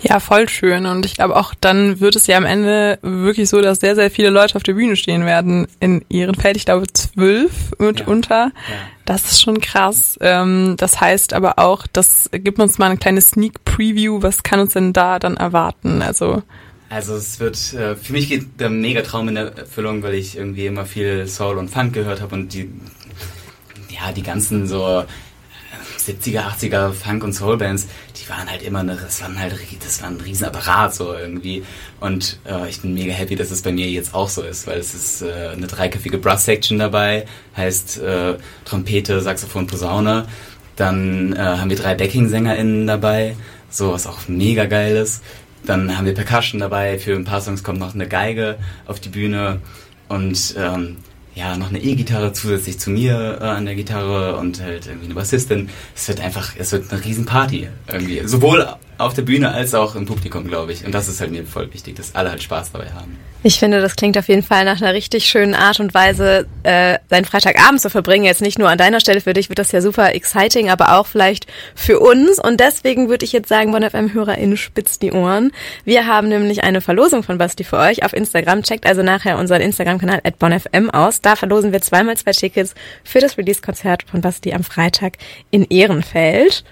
Ja, 0.00 0.18
voll 0.18 0.48
schön. 0.48 0.86
Und 0.86 1.06
ich 1.06 1.14
glaube 1.14 1.36
auch, 1.36 1.54
dann 1.60 2.00
wird 2.00 2.16
es 2.16 2.26
ja 2.26 2.36
am 2.36 2.44
Ende 2.44 2.98
wirklich 3.02 3.48
so, 3.48 3.60
dass 3.60 3.78
sehr, 3.78 3.94
sehr 3.94 4.10
viele 4.10 4.30
Leute 4.30 4.56
auf 4.56 4.64
der 4.64 4.72
Bühne 4.72 4.96
stehen 4.96 5.24
werden 5.26 5.68
in 5.78 6.04
ihren 6.08 6.34
Feld. 6.34 6.56
Ich 6.56 6.64
glaube 6.64 6.92
zwölf 6.92 7.52
mitunter. 7.78 8.50
Ja. 8.68 8.74
Ja. 8.74 8.80
Das 9.04 9.30
ist 9.30 9.42
schon 9.42 9.60
krass. 9.60 10.18
Ähm, 10.20 10.74
das 10.76 11.00
heißt 11.00 11.34
aber 11.34 11.58
auch, 11.58 11.86
das 11.92 12.30
gibt 12.32 12.58
uns 12.58 12.78
mal 12.78 12.86
eine 12.86 12.96
kleine 12.96 13.20
Sneak 13.20 13.64
Preview. 13.64 14.22
Was 14.22 14.42
kann 14.42 14.58
uns 14.58 14.72
denn 14.72 14.92
da 14.92 15.18
dann 15.20 15.36
erwarten? 15.36 16.02
Also 16.02 16.42
also 16.92 17.14
es 17.14 17.40
wird, 17.40 17.72
äh, 17.72 17.96
für 17.96 18.12
mich 18.12 18.28
geht 18.28 18.60
der 18.60 18.68
Megatraum 18.68 19.26
in 19.28 19.36
Erfüllung, 19.36 20.02
weil 20.02 20.12
ich 20.12 20.36
irgendwie 20.36 20.66
immer 20.66 20.84
viel 20.84 21.26
Soul 21.26 21.56
und 21.56 21.70
Funk 21.70 21.94
gehört 21.94 22.20
habe 22.20 22.34
und 22.34 22.52
die 22.52 22.68
ja, 23.92 24.12
die 24.12 24.22
ganzen 24.22 24.66
so 24.66 25.04
70er, 25.98 26.36
äh, 26.36 26.38
80er 26.38 26.92
Funk- 26.92 27.24
und 27.24 27.32
Soul-Bands, 27.32 27.88
die 28.16 28.28
waren 28.28 28.50
halt 28.50 28.62
immer, 28.62 28.80
eine, 28.80 28.96
das 28.96 29.22
waren 29.22 29.38
halt, 29.38 29.54
das 29.84 30.02
war 30.02 30.08
ein 30.08 30.20
Riesenapparat 30.20 30.94
so 30.94 31.14
irgendwie. 31.14 31.64
Und 32.00 32.38
äh, 32.44 32.68
ich 32.68 32.80
bin 32.80 32.94
mega 32.94 33.12
happy, 33.12 33.36
dass 33.36 33.50
es 33.50 33.62
bei 33.62 33.72
mir 33.72 33.88
jetzt 33.88 34.14
auch 34.14 34.28
so 34.28 34.42
ist, 34.42 34.66
weil 34.66 34.78
es 34.78 34.94
ist 34.94 35.22
äh, 35.22 35.50
eine 35.52 35.66
dreiköpfige 35.66 36.18
Brass-Section 36.18 36.78
dabei, 36.78 37.26
heißt 37.56 37.98
äh, 37.98 38.34
Trompete, 38.64 39.20
Saxophon, 39.20 39.66
Posaune. 39.66 40.26
Dann 40.76 41.34
äh, 41.34 41.38
haben 41.38 41.70
wir 41.70 41.76
drei 41.76 41.94
Backing-SängerInnen 41.94 42.86
dabei, 42.86 43.36
so 43.68 43.92
was 43.92 44.06
auch 44.06 44.28
mega 44.28 44.64
geil 44.64 44.96
ist. 44.96 45.22
Dann 45.64 45.96
haben 45.96 46.06
wir 46.06 46.14
Percussion 46.14 46.60
dabei, 46.60 46.98
für 46.98 47.14
ein 47.14 47.24
paar 47.24 47.40
Songs 47.40 47.62
kommt 47.62 47.78
noch 47.78 47.94
eine 47.94 48.08
Geige 48.08 48.58
auf 48.86 48.98
die 48.98 49.10
Bühne 49.10 49.60
und 50.08 50.54
ähm, 50.58 50.96
ja, 51.34 51.56
noch 51.56 51.70
eine 51.70 51.80
E-Gitarre 51.80 52.32
zusätzlich 52.32 52.78
zu 52.78 52.90
mir 52.90 53.38
äh, 53.40 53.44
an 53.44 53.64
der 53.64 53.74
Gitarre 53.74 54.36
und 54.36 54.60
halt 54.60 54.86
irgendwie 54.86 55.06
eine 55.06 55.14
Bassistin. 55.14 55.70
Es 55.94 56.08
wird 56.08 56.20
einfach, 56.20 56.52
es 56.58 56.72
wird 56.72 56.92
eine 56.92 57.04
Riesenparty 57.04 57.68
irgendwie. 57.88 58.22
Sowohl 58.26 58.66
auf 58.98 59.14
der 59.14 59.22
Bühne 59.22 59.52
als 59.52 59.74
auch 59.74 59.94
im 59.94 60.06
Publikum, 60.06 60.46
glaube 60.46 60.72
ich. 60.72 60.84
Und 60.84 60.92
das 60.92 61.08
ist 61.08 61.20
halt 61.20 61.30
mir 61.30 61.44
voll 61.44 61.72
wichtig, 61.72 61.96
dass 61.96 62.14
alle 62.14 62.30
halt 62.30 62.42
Spaß 62.42 62.72
dabei 62.72 62.90
haben. 62.90 63.18
Ich 63.44 63.58
finde, 63.58 63.80
das 63.80 63.96
klingt 63.96 64.16
auf 64.16 64.28
jeden 64.28 64.44
Fall 64.44 64.64
nach 64.64 64.80
einer 64.80 64.94
richtig 64.94 65.26
schönen 65.26 65.54
Art 65.54 65.80
und 65.80 65.94
Weise, 65.94 66.46
äh, 66.62 66.98
seinen 67.10 67.24
Freitagabend 67.24 67.80
zu 67.80 67.90
verbringen. 67.90 68.24
Jetzt 68.24 68.40
nicht 68.40 68.56
nur 68.56 68.68
an 68.68 68.78
deiner 68.78 69.00
Stelle, 69.00 69.20
für 69.20 69.32
dich 69.32 69.48
wird 69.48 69.58
das 69.58 69.72
ja 69.72 69.80
super 69.80 70.14
exciting, 70.14 70.70
aber 70.70 70.96
auch 70.96 71.08
vielleicht 71.08 71.46
für 71.74 71.98
uns. 71.98 72.38
Und 72.38 72.60
deswegen 72.60 73.08
würde 73.08 73.24
ich 73.24 73.32
jetzt 73.32 73.48
sagen, 73.48 73.72
BonFM-HörerInnen 73.72 74.56
spitzt 74.56 75.02
die 75.02 75.10
Ohren. 75.10 75.50
Wir 75.84 76.06
haben 76.06 76.28
nämlich 76.28 76.62
eine 76.62 76.80
Verlosung 76.80 77.24
von 77.24 77.38
Basti 77.38 77.64
für 77.64 77.78
euch 77.78 78.04
auf 78.04 78.12
Instagram. 78.12 78.62
Checkt 78.62 78.86
also 78.86 79.02
nachher 79.02 79.36
unseren 79.38 79.60
Instagram-Kanal 79.60 80.20
at 80.22 80.38
bonfm 80.38 80.90
aus. 80.90 81.20
Da 81.20 81.34
verlosen 81.34 81.72
wir 81.72 81.82
zweimal 81.82 82.16
zwei 82.16 82.30
Tickets 82.30 82.74
für 83.02 83.18
das 83.18 83.36
Release-Konzert 83.36 84.04
von 84.08 84.20
Basti 84.20 84.52
am 84.52 84.62
Freitag 84.62 85.14
in 85.50 85.64
Ehrenfeld. 85.64 86.62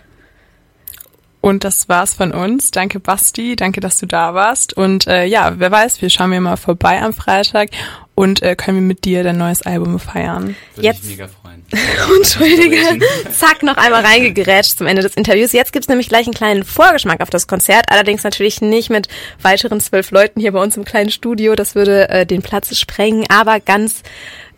Und 1.41 1.65
das 1.65 1.89
war's 1.89 2.15
von 2.15 2.33
uns. 2.33 2.71
Danke, 2.71 3.01
Basti. 3.01 3.57
Danke, 3.57 3.81
dass 3.81 3.99
du 3.99 4.07
da 4.07 4.35
warst. 4.35 4.77
Und 4.77 5.07
äh, 5.07 5.25
ja, 5.25 5.55
wer 5.59 5.71
weiß, 5.71 6.03
wir 6.03 6.11
schauen 6.11 6.31
wir 6.33 6.41
mal 6.41 6.57
vorbei 6.57 7.01
am 7.01 7.15
Freitag 7.15 7.71
und 8.15 8.43
äh, 8.43 8.55
können 8.57 8.77
wir 8.77 8.83
mit 8.83 9.05
dir 9.07 9.25
dein 9.25 9.39
neues 9.39 9.63
Album 9.63 9.99
feiern. 9.99 10.55
Würde 10.75 10.87
Jetzt- 10.87 11.03
mich 11.05 11.17
mega 11.17 11.29
freuen. 11.29 11.65
Entschuldige. 12.17 12.99
Zack, 13.31 13.63
noch 13.63 13.77
einmal 13.77 14.05
reingegerätscht 14.05 14.77
zum 14.77 14.87
Ende 14.89 15.03
des 15.03 15.15
Interviews. 15.15 15.53
Jetzt 15.53 15.73
gibt's 15.73 15.89
nämlich 15.89 16.09
gleich 16.09 16.27
einen 16.27 16.35
kleinen 16.35 16.65
Vorgeschmack 16.65 17.21
auf 17.21 17.31
das 17.31 17.47
Konzert. 17.47 17.87
Allerdings 17.91 18.25
natürlich 18.25 18.61
nicht 18.61 18.91
mit 18.91 19.09
weiteren 19.41 19.81
zwölf 19.81 20.11
Leuten 20.11 20.41
hier 20.41 20.53
bei 20.53 20.61
uns 20.61 20.77
im 20.77 20.85
kleinen 20.85 21.11
Studio. 21.11 21.55
Das 21.55 21.75
würde 21.77 22.09
äh, 22.09 22.27
den 22.27 22.43
Platz 22.43 22.77
sprengen. 22.77 23.25
Aber 23.31 23.61
ganz 23.61 24.03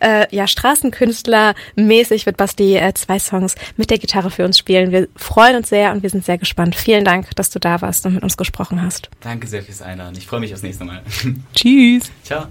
äh, 0.03 0.27
ja, 0.35 0.45
Straßenkünstler-mäßig 0.45 2.25
wird 2.25 2.37
Basti 2.37 2.75
äh, 2.75 2.93
zwei 2.93 3.19
Songs 3.19 3.55
mit 3.77 3.89
der 3.89 3.97
Gitarre 3.97 4.29
für 4.29 4.45
uns 4.45 4.57
spielen. 4.57 4.91
Wir 4.91 5.07
freuen 5.15 5.55
uns 5.55 5.69
sehr 5.69 5.91
und 5.91 6.03
wir 6.03 6.09
sind 6.09 6.25
sehr 6.25 6.37
gespannt. 6.37 6.75
Vielen 6.75 7.05
Dank, 7.05 7.35
dass 7.35 7.49
du 7.49 7.59
da 7.59 7.81
warst 7.81 8.05
und 8.05 8.15
mit 8.15 8.23
uns 8.23 8.37
gesprochen 8.37 8.81
hast. 8.81 9.09
Danke 9.21 9.47
sehr 9.47 9.63
fürs 9.63 9.81
Einladen. 9.81 10.15
Ich 10.17 10.27
freue 10.27 10.39
mich 10.39 10.53
aufs 10.53 10.63
nächste 10.63 10.83
Mal. 10.83 11.01
Tschüss. 11.55 12.11
Ciao. 12.23 12.47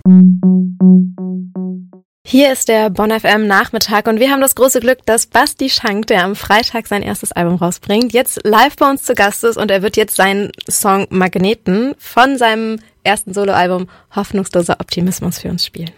Hier 2.25 2.52
ist 2.52 2.68
der 2.68 2.88
Bonn 2.88 3.11
FM 3.11 3.47
Nachmittag 3.47 4.06
und 4.06 4.21
wir 4.21 4.30
haben 4.30 4.40
das 4.40 4.54
große 4.54 4.80
Glück, 4.80 5.04
dass 5.04 5.26
Basti 5.26 5.68
Schank, 5.68 6.06
der 6.06 6.25
am 6.25 6.37
Freitag 6.37 6.87
sein 6.87 7.02
erstes 7.02 7.32
Album 7.32 7.56
rausbringt, 7.56 8.12
jetzt 8.12 8.40
live 8.44 8.76
bei 8.76 8.88
uns 8.88 9.02
zu 9.02 9.14
Gast 9.14 9.44
ist 9.44 9.59
und 9.59 9.71
er 9.71 9.82
wird 9.82 9.97
jetzt 9.97 10.16
seinen 10.16 10.50
Song 10.71 11.06
Magneten 11.11 11.94
von 11.99 12.38
seinem 12.38 12.78
ersten 13.04 13.35
Soloalbum 13.35 13.88
Hoffnungsloser 14.14 14.80
Optimismus 14.80 15.40
für 15.40 15.49
uns 15.49 15.66
spielen. 15.66 15.90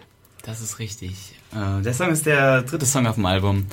Das 0.45 0.61
ist 0.61 0.77
richtig. 0.77 1.33
Äh, 1.53 1.81
der 1.81 1.93
Song 1.93 2.11
ist 2.11 2.25
der 2.25 2.61
dritte 2.61 2.85
Song 2.85 3.07
auf 3.07 3.15
dem 3.15 3.25
Album 3.25 3.65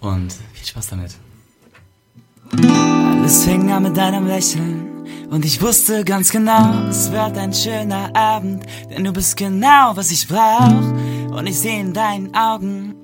und 0.00 0.32
viel 0.52 0.66
Spaß 0.66 0.88
damit. 0.88 1.16
Alles 2.52 3.44
fing 3.44 3.70
an 3.72 3.82
mit 3.82 3.96
deinem 3.96 4.26
Lächeln. 4.26 4.90
Und 5.30 5.44
ich 5.44 5.60
wusste 5.60 6.04
ganz 6.04 6.30
genau, 6.30 6.86
es 6.88 7.10
wird 7.10 7.36
ein 7.36 7.52
schöner 7.52 8.14
Abend, 8.14 8.64
denn 8.90 9.02
du 9.02 9.12
bist 9.12 9.36
genau, 9.36 9.96
was 9.96 10.12
ich 10.12 10.28
brauch. 10.28 10.92
Und 11.36 11.46
ich 11.48 11.58
seh 11.58 11.80
in 11.80 11.92
deinen 11.92 12.32
Augen, 12.36 12.94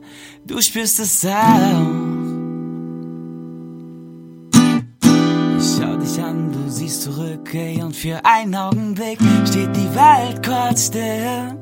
du 0.47 0.61
spürst 0.61 1.01
es 1.01 1.27
auch. 1.27 1.31
Ich 5.59 5.77
schau 5.77 5.97
dich 5.97 6.23
an, 6.23 6.53
du 6.53 6.71
siehst 6.71 7.03
zurück, 7.03 7.53
ey, 7.53 7.83
und 7.83 7.97
für 7.97 8.25
einen 8.25 8.55
Augenblick 8.55 9.19
steht 9.49 9.75
die 9.75 9.95
Welt 9.95 10.47
kurz 10.47 10.87
still. 10.87 11.60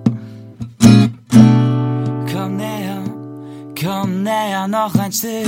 Komm 3.83 4.23
näher, 4.23 4.69
noch 4.69 4.95
ein 4.97 5.13
Stück. 5.13 5.47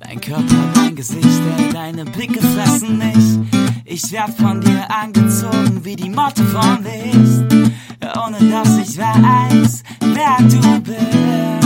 Dein 0.00 0.20
Körper, 0.20 0.44
dein 0.74 0.94
Gesicht, 0.94 1.42
ey, 1.58 1.72
deine 1.72 2.04
Blicke 2.04 2.40
fressen 2.40 2.98
mich. 2.98 3.60
Ich 3.84 4.12
werd 4.12 4.34
von 4.34 4.60
dir 4.60 4.86
angezogen 4.90 5.84
wie 5.84 5.96
die 5.96 6.10
Motte 6.10 6.44
vom 6.44 6.82
Licht. 6.82 7.70
Ohne 8.16 8.50
dass 8.50 8.78
ich 8.78 8.98
weiß, 8.98 9.82
wer 10.00 10.36
du 10.48 10.80
bist. 10.80 11.63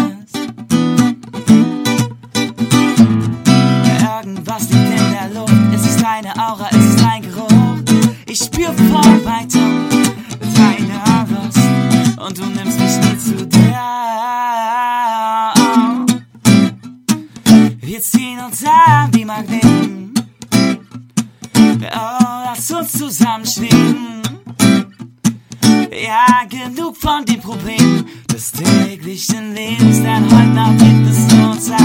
Von 27.01 27.25
den 27.25 27.41
Problemen 27.41 28.07
des 28.33 28.53
täglichen 28.53 29.55
Lebens, 29.55 30.03
denn 30.03 30.25
heute 30.25 30.49
Nacht 30.49 30.79
gibt 30.79 31.09
es 31.09 31.35
nur 31.35 31.59
Zeit. 31.59 31.79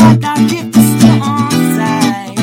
Heute 0.00 0.20
Nacht 0.20 0.48
gibt 0.48 0.76
es 0.76 0.88
nur 1.02 1.48
Zeit. 1.76 2.38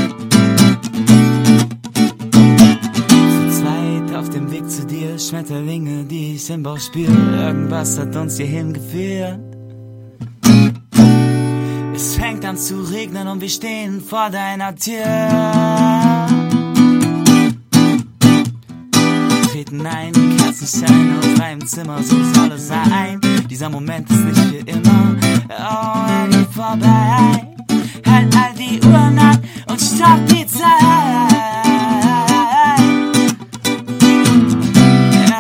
Zu 3.32 3.62
zweit 3.62 4.16
auf 4.16 4.30
dem 4.30 4.52
Weg 4.52 4.70
zu 4.70 4.86
dir, 4.86 5.20
Schmetterlinge, 5.20 6.06
die 6.06 6.36
ich 6.36 6.50
im 6.50 6.64
Bauch 6.64 6.80
spür. 6.80 7.10
Irgendwas 7.34 8.00
hat 8.00 8.16
uns 8.16 8.38
hierhin 8.38 8.74
geführt. 8.74 9.40
Es 11.94 12.16
fängt 12.16 12.44
an 12.46 12.58
zu 12.58 12.82
regnen 12.82 13.28
und 13.28 13.42
wir 13.42 13.50
stehen 13.50 14.02
vor 14.02 14.30
deiner 14.30 14.76
Tür. 14.76 16.45
Treten 19.66 19.86
ein, 19.88 20.14
Kerzenschein 20.38 21.18
aus 21.18 21.34
deinem 21.40 21.66
Zimmer, 21.66 22.04
so 22.04 22.16
soll 22.34 22.52
es 22.52 22.68
sein. 22.68 23.20
Dieser 23.50 23.70
Moment 23.70 24.08
ist 24.10 24.24
nicht 24.24 24.38
für 24.38 24.58
immer. 24.58 25.16
Oh, 25.50 26.06
er 26.08 26.28
geht 26.30 26.50
vorbei. 26.50 27.42
Halt 28.06 28.36
all 28.36 28.54
die 28.58 28.80
Uhren 28.86 29.18
an 29.18 29.42
und 29.68 29.82
stopp 29.82 30.26
die 30.28 30.46
Zeit. 30.46 30.62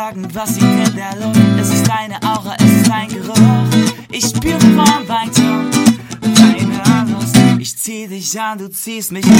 Irgendwas 0.07 0.59
liegt 0.59 0.89
in 0.89 0.95
der 0.95 1.15
Luft. 1.21 1.39
Es 1.59 1.71
ist 1.73 1.87
deine 1.87 2.15
Aura, 2.23 2.55
es 2.57 2.71
ist 2.81 2.89
dein 2.89 3.09
Geruch. 3.09 3.37
Ich 4.11 4.25
spüre 4.25 4.59
von 4.59 5.07
weitem 5.07 5.69
deine 6.21 7.11
Lust. 7.11 7.37
Ich 7.59 7.77
zieh 7.77 8.07
dich 8.07 8.39
an, 8.39 8.57
du 8.57 8.69
ziehst 8.69 9.11
mich 9.11 9.25
aus. 9.25 9.35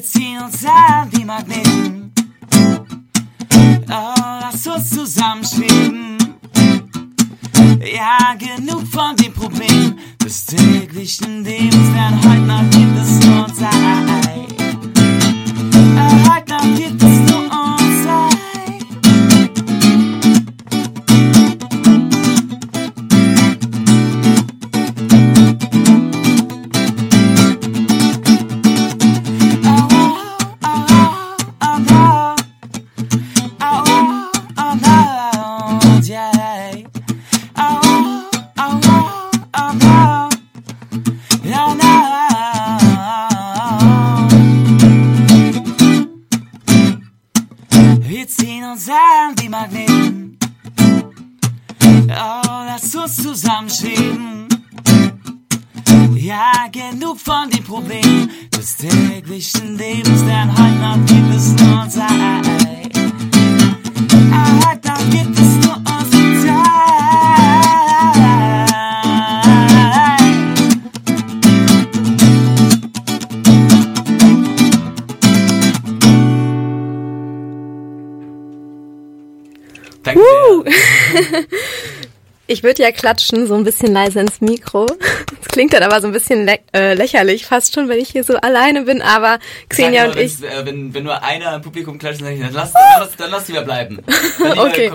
Wir 0.00 0.06
ziehen 0.06 0.42
uns 0.42 0.64
an 0.64 1.08
wie 1.10 1.26
Magneten. 1.26 2.10
Oh, 3.86 4.14
lass 4.40 4.66
uns 4.66 4.88
zusammen 4.88 5.44
schweben. 5.44 6.16
Ja, 7.94 8.34
genug 8.38 8.86
von 8.86 9.14
den 9.16 9.30
Problemen 9.34 9.98
des 10.24 10.46
täglichen 10.46 11.44
Lebens, 11.44 11.92
denn 11.92 12.16
heute 12.16 12.46
Nacht 12.46 12.70
gibt 12.70 12.96
es 12.96 13.26
nur 13.26 13.46
Zeit. 13.52 14.19
Ich 82.52 82.64
würde 82.64 82.82
ja 82.82 82.90
klatschen, 82.90 83.46
so 83.46 83.54
ein 83.54 83.62
bisschen 83.62 83.92
leise 83.92 84.18
ins 84.18 84.40
Mikro. 84.40 84.84
Das 84.84 85.48
klingt 85.52 85.72
dann 85.72 85.84
aber 85.84 86.00
so 86.00 86.08
ein 86.08 86.12
bisschen 86.12 86.46
lä 86.46 86.58
äh, 86.74 86.94
lächerlich, 86.94 87.46
fast 87.46 87.72
schon, 87.72 87.88
wenn 87.88 88.00
ich 88.00 88.08
hier 88.08 88.24
so 88.24 88.34
alleine 88.38 88.82
bin. 88.82 89.02
Aber 89.02 89.38
Xenia 89.68 90.00
Sag 90.00 90.08
und 90.08 90.14
nur, 90.16 90.24
ich. 90.24 90.42
Äh, 90.42 90.66
wenn, 90.66 90.92
wenn 90.92 91.04
nur 91.04 91.22
einer 91.22 91.54
im 91.54 91.62
Publikum 91.62 91.96
klatscht, 91.96 92.22
dann 92.22 92.52
lass, 92.52 92.72
dann 92.72 92.82
lass, 92.98 93.16
dann 93.16 93.30
lass 93.30 93.46
lieber 93.46 93.62
bleiben. 93.62 94.00
Dann 94.40 94.48
lieber 94.50 94.64
Okay, 94.66 94.90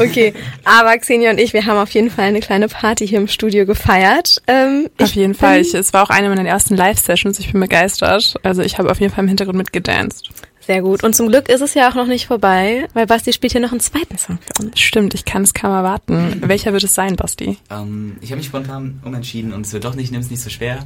okay. 0.00 0.34
Aber 0.64 0.98
Xenia 0.98 1.30
und 1.30 1.38
ich, 1.38 1.52
wir 1.52 1.64
haben 1.64 1.78
auf 1.78 1.90
jeden 1.90 2.10
Fall 2.10 2.24
eine 2.24 2.40
kleine 2.40 2.66
Party 2.66 3.06
hier 3.06 3.18
im 3.18 3.28
Studio 3.28 3.66
gefeiert. 3.66 4.42
Ähm, 4.48 4.90
Auf 4.98 5.14
jeden 5.14 5.34
Fall. 5.34 5.60
Ich, 5.60 5.74
es 5.74 5.92
war 5.92 6.02
auch 6.02 6.10
eine 6.10 6.28
meiner 6.28 6.48
ersten 6.48 6.76
Live-Sessions. 6.76 7.38
Ich 7.38 7.52
bin 7.52 7.60
begeistert. 7.60 8.34
Also 8.42 8.62
ich 8.62 8.78
habe 8.78 8.90
auf 8.90 8.98
jeden 8.98 9.14
Fall 9.14 9.22
im 9.22 9.28
Hintergrund 9.28 9.58
mitgedanced. 9.58 10.28
Sehr 10.66 10.82
gut. 10.82 11.04
Und 11.04 11.14
zum 11.14 11.28
Glück 11.28 11.48
ist 11.48 11.60
es 11.60 11.74
ja 11.74 11.88
auch 11.88 11.94
noch 11.94 12.08
nicht 12.08 12.26
vorbei, 12.26 12.88
weil 12.92 13.06
Basti 13.06 13.32
spielt 13.32 13.52
hier 13.52 13.60
noch 13.60 13.70
einen 13.70 13.78
zweiten 13.78 14.18
Song 14.18 14.38
für 14.40 14.64
uns. 14.64 14.80
Stimmt, 14.80 15.14
ich 15.14 15.24
kann 15.24 15.42
es 15.42 15.54
kaum 15.54 15.70
erwarten. 15.70 16.42
Welcher 16.44 16.72
wird 16.72 16.82
es 16.82 16.92
sein, 16.92 17.14
Basti? 17.14 17.58
Ähm, 17.70 18.16
ich 18.20 18.30
habe 18.32 18.38
mich 18.38 18.46
spontan 18.46 19.00
umentschieden 19.04 19.52
und 19.52 19.64
es 19.64 19.72
wird 19.72 19.84
doch 19.84 19.94
nicht, 19.94 20.10
nimm's 20.10 20.28
nicht 20.28 20.42
so 20.42 20.50
schwer, 20.50 20.80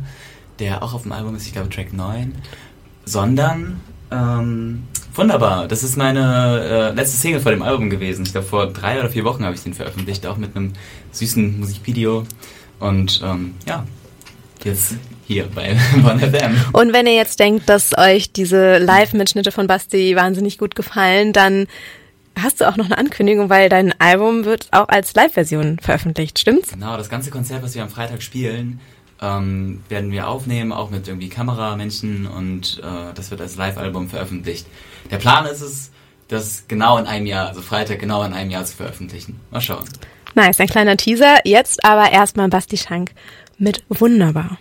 der 0.59 0.83
auch 0.83 0.93
auf 0.93 1.05
dem 1.05 1.13
Album 1.13 1.35
ist, 1.35 1.47
ich 1.47 1.55
glaube 1.55 1.71
Track 1.71 1.95
9, 1.95 2.35
sondern 3.07 3.81
ähm, 4.11 4.83
wunderbar. 5.15 5.67
Das 5.67 5.83
ist 5.83 5.97
meine 5.97 6.91
äh, 6.93 6.95
letzte 6.95 7.17
Single 7.17 7.41
vor 7.41 7.53
dem 7.53 7.63
Album 7.63 7.89
gewesen. 7.89 8.27
Ich 8.27 8.33
glaube 8.33 8.47
vor 8.47 8.67
drei 8.67 9.01
oder 9.01 9.09
vier 9.09 9.25
Wochen 9.25 9.45
habe 9.47 9.55
ich 9.55 9.63
den 9.63 9.73
veröffentlicht, 9.73 10.27
auch 10.27 10.37
mit 10.37 10.55
einem 10.57 10.75
süßen 11.13 11.59
Musikvideo. 11.59 12.25
Und 12.81 13.23
ähm, 13.25 13.55
ja, 13.67 13.87
jetzt 14.63 14.97
hier 15.31 15.47
bei 15.55 15.77
One 16.05 16.19
FM. 16.19 16.57
Und 16.73 16.93
wenn 16.93 17.07
ihr 17.07 17.15
jetzt 17.15 17.39
denkt, 17.39 17.69
dass 17.69 17.97
euch 17.97 18.33
diese 18.33 18.79
Live-Mitschnitte 18.79 19.53
von 19.53 19.69
Basti 19.69 20.17
wahnsinnig 20.17 20.59
gut 20.59 20.75
gefallen, 20.75 21.33
dann 21.33 21.69
hast 22.37 22.61
du 22.61 22.69
auch 22.69 22.77
noch 22.77 22.87
eine 22.87 22.99
Ankündigung, 22.99 23.49
weil 23.49 23.69
dein 23.69 23.95
Album 24.01 24.45
wird 24.45 24.67
auch 24.73 24.89
als 24.89 25.15
Live-Version 25.15 25.79
veröffentlicht, 25.79 26.41
stimmt's? 26.41 26.73
Genau, 26.73 26.97
das 26.97 27.09
ganze 27.09 27.31
Konzert, 27.31 27.63
was 27.63 27.77
wir 27.77 27.83
am 27.83 27.91
Freitag 27.91 28.23
spielen, 28.23 28.81
ähm, 29.23 29.85
werden 29.89 30.11
wir 30.11 30.27
aufnehmen, 30.27 30.73
auch 30.73 30.91
mit 30.91 31.07
irgendwie 31.07 31.29
Kameramenschen 31.29 32.27
und 32.27 32.81
äh, 32.83 33.15
das 33.15 33.31
wird 33.31 33.41
als 33.41 33.55
Live-Album 33.55 34.09
veröffentlicht. 34.09 34.67
Der 35.13 35.19
Plan 35.19 35.47
ist 35.47 35.61
es, 35.61 35.93
das 36.27 36.65
genau 36.67 36.99
in 36.99 37.07
einem 37.07 37.27
Jahr, 37.27 37.49
also 37.49 37.63
Freitag 37.63 38.01
genau 38.01 38.25
in 38.25 38.33
einem 38.33 38.51
Jahr 38.51 38.65
zu 38.65 38.77
veröffentlichen. 38.77 39.39
Mal 39.53 39.61
schauen. 39.61 39.85
Nice, 40.35 40.59
ein 40.59 40.67
kleiner 40.67 40.97
Teaser. 40.97 41.39
Jetzt 41.45 41.85
aber 41.85 42.11
erstmal 42.11 42.49
Basti 42.49 42.77
Schank 42.77 43.13
mit 43.59 43.85
Wunderbar. 43.89 44.59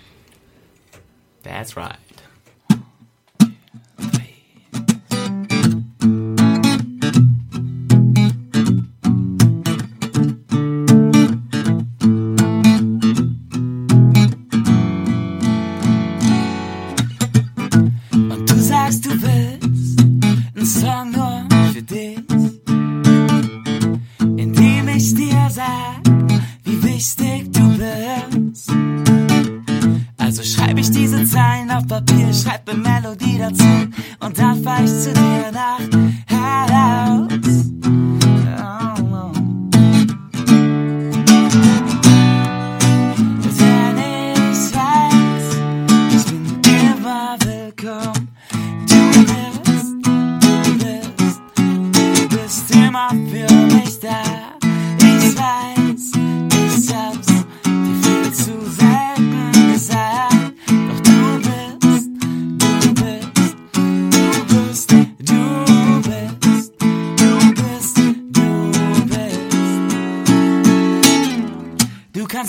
That's 1.49 1.75
right. 1.75 1.95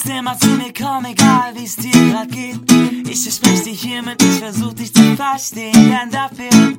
Kannst 0.00 0.18
immer 0.18 0.38
zu 0.38 0.48
mir 0.48 0.72
kommen, 0.72 1.06
egal 1.06 1.52
wie 1.54 1.64
es 1.64 1.76
dir 1.76 1.90
grad 1.90 2.30
geht. 2.30 2.60
Ich 3.08 3.22
verspreche 3.22 3.64
dir 3.64 3.72
hiermit, 3.72 4.22
ich 4.22 4.38
versuch 4.38 4.72
dich 4.72 4.94
zu 4.94 5.16
verstehen, 5.16 5.72
denn 5.72 6.10
dafür 6.10 6.78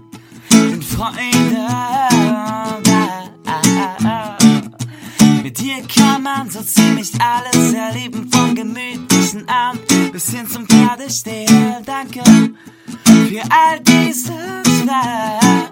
sind 0.50 0.84
Freunde. 0.84 1.68
Mit 5.44 5.60
dir 5.60 5.84
kann 5.88 6.24
man 6.24 6.50
so 6.50 6.62
ziemlich 6.62 7.12
alles 7.20 7.74
erleben, 7.74 8.30
vom 8.32 8.56
gemütlichen 8.56 9.48
Abend 9.48 10.12
bis 10.12 10.30
hin 10.30 10.48
zum 10.48 10.68
Pferdestehen. 10.68 11.84
Danke 11.86 12.24
für 13.06 13.44
all 13.50 13.80
diesen 13.82 14.64
Spaß. 14.66 15.71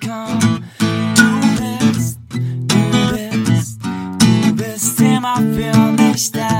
Willkommen. 0.00 0.64
Du 0.78 1.92
bist, 1.92 2.18
du 2.30 3.44
bist, 3.44 3.80
du 4.18 4.52
bist 4.54 5.00
immer 5.00 5.36
für 5.36 5.92
mich 5.92 6.32
da. 6.32 6.55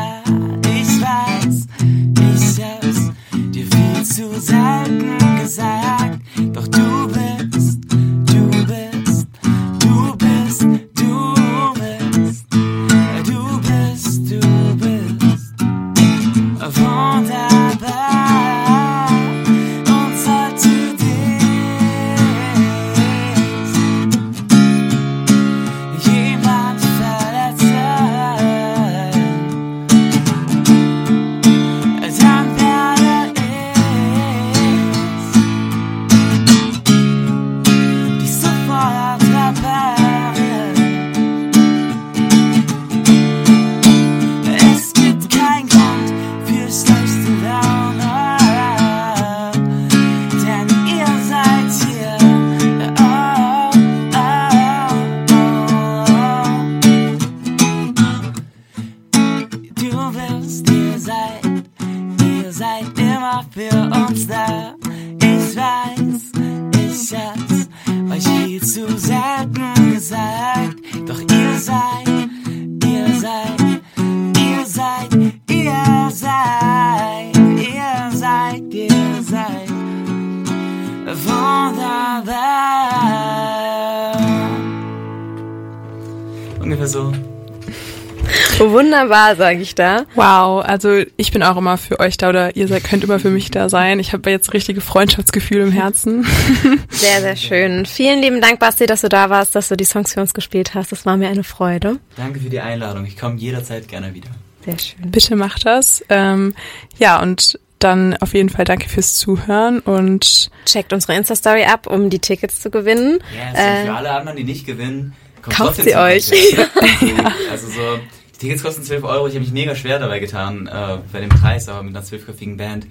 Wunderbar, 88.59 89.37
sage 89.37 89.61
ich 89.61 89.75
da. 89.75 90.05
Wow, 90.14 90.64
also 90.64 91.03
ich 91.16 91.33
bin 91.33 91.42
auch 91.42 91.57
immer 91.57 91.77
für 91.77 92.01
euch 92.01 92.16
da 92.16 92.29
oder 92.31 92.57
ihr 92.57 92.69
seid, 92.69 92.85
könnt 92.85 93.05
immer 93.05 93.19
für 93.19 93.31
mich 93.31 93.51
da 93.51 93.69
sein. 93.69 93.99
Ich 94.01 94.12
habe 94.12 94.31
jetzt 94.31 94.53
richtige 94.55 94.81
Freundschaftsgefühle 94.81 95.62
im 95.64 95.73
Herzen. 95.73 96.25
Sehr, 96.90 97.21
sehr 97.21 97.37
schön. 97.37 97.87
Vielen 97.87 98.21
lieben 98.23 98.40
Dank, 98.40 98.59
Basti, 98.59 98.87
dass 98.87 99.03
du 99.03 99.09
da 99.09 99.29
warst, 99.31 99.55
dass 99.55 99.69
du 99.69 99.77
die 99.77 99.85
Songs 99.85 100.14
für 100.14 100.21
uns 100.21 100.33
gespielt 100.35 100.75
hast. 100.75 100.92
Das 100.92 101.05
war 101.07 101.16
mir 101.16 101.29
eine 101.29 101.45
Freude. 101.45 101.99
Danke 102.16 102.40
für 102.40 102.49
die 102.51 102.61
Einladung. 102.61 103.05
Ich 103.05 103.16
komme 103.19 103.37
jederzeit 103.37 103.88
gerne 103.88 104.14
wieder. 104.14 104.29
Sehr 104.64 104.79
schön. 104.79 105.11
Bitte 105.11 105.37
macht 105.37 105.66
das. 105.66 106.03
Ähm, 106.09 106.55
ja, 106.99 107.21
und 107.21 107.59
dann 107.79 108.16
auf 108.21 108.33
jeden 108.33 108.49
Fall 108.49 108.64
danke 108.64 108.88
fürs 108.88 109.14
Zuhören 109.16 109.81
und 109.81 110.51
Checkt 110.64 110.92
unsere 110.95 111.14
Insta-Story 111.14 111.64
ab, 111.64 111.87
um 111.87 112.09
die 112.11 112.19
Tickets 112.19 112.61
zu 112.61 112.71
gewinnen. 112.71 113.19
Yes, 113.35 113.59
Äh, 113.61 113.81
und 113.83 113.87
für 113.88 113.95
alle 113.95 114.11
anderen, 114.12 114.37
die 114.38 114.45
nicht 114.45 114.66
gewinnen, 114.66 115.12
kommt 115.42 115.57
kauft 115.57 115.77
trotzdem 115.77 115.85
sie 115.85 115.97
euch. 115.97 116.31
Konzert. 116.31 116.71
Also 117.51 117.66
so, 117.69 117.99
Tickets 118.38 118.62
kosten 118.62 118.83
12 118.83 119.05
Euro. 119.05 119.27
Ich 119.27 119.35
habe 119.35 119.44
mich 119.44 119.53
mega 119.53 119.75
schwer 119.75 119.99
dabei 119.99 120.18
getan 120.18 120.66
äh, 120.66 120.99
bei 121.12 121.20
dem 121.20 121.31
Preis, 121.31 121.68
aber 121.68 121.83
mit 121.83 121.96
einer 121.96 122.05
zwölfköpfigen 122.05 122.57
Band 122.57 122.87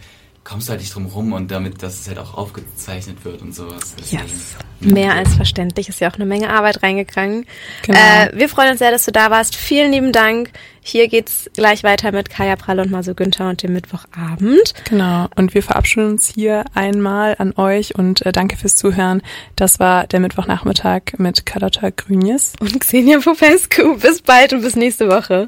kommst 0.45 0.67
du 0.67 0.71
halt 0.71 0.81
nicht 0.81 0.93
drum 0.93 1.07
rum 1.07 1.33
und 1.33 1.51
damit, 1.51 1.81
dass 1.83 1.99
es 1.99 2.07
halt 2.07 2.19
auch 2.19 2.35
aufgezeichnet 2.35 3.25
wird 3.25 3.41
und 3.41 3.53
sowas. 3.53 3.95
Yes. 3.97 4.11
ja. 4.11 4.19
Mehr 4.79 5.13
als 5.13 5.33
verständlich, 5.33 5.89
ist 5.89 5.99
ja 5.99 6.09
auch 6.09 6.15
eine 6.15 6.25
Menge 6.25 6.51
Arbeit 6.51 6.83
reingegangen. 6.83 7.45
Genau. 7.81 7.97
Äh, 7.97 8.31
wir 8.33 8.47
freuen 8.47 8.71
uns 8.71 8.79
sehr, 8.79 8.91
dass 8.91 9.05
du 9.05 9.11
da 9.11 9.31
warst. 9.31 9.55
Vielen 9.55 9.91
lieben 9.91 10.11
Dank. 10.11 10.51
Hier 10.87 11.07
geht's 11.07 11.49
gleich 11.55 11.83
weiter 11.83 12.11
mit 12.11 12.29
Kaya 12.29 12.55
Pralle 12.55 12.83
und 12.83 12.91
Maso 12.91 13.15
Günther 13.15 13.49
und 13.49 13.63
dem 13.63 13.73
Mittwochabend. 13.73 14.75
Genau. 14.87 15.27
Und 15.35 15.55
wir 15.55 15.63
verabschieden 15.63 16.11
uns 16.11 16.31
hier 16.35 16.63
einmal 16.75 17.35
an 17.39 17.53
euch 17.57 17.95
und 17.95 18.23
äh, 18.23 18.31
danke 18.31 18.55
fürs 18.55 18.75
Zuhören. 18.75 19.23
Das 19.55 19.79
war 19.79 20.05
der 20.05 20.19
Mittwochnachmittag 20.19 21.17
mit 21.17 21.47
Carlotta 21.47 21.89
Grünjes. 21.89 22.53
Und 22.59 22.79
Xenia 22.79 23.17
Popescu. 23.19 23.97
Bis 23.97 24.21
bald 24.21 24.53
und 24.53 24.61
bis 24.61 24.75
nächste 24.75 25.07
Woche. 25.09 25.43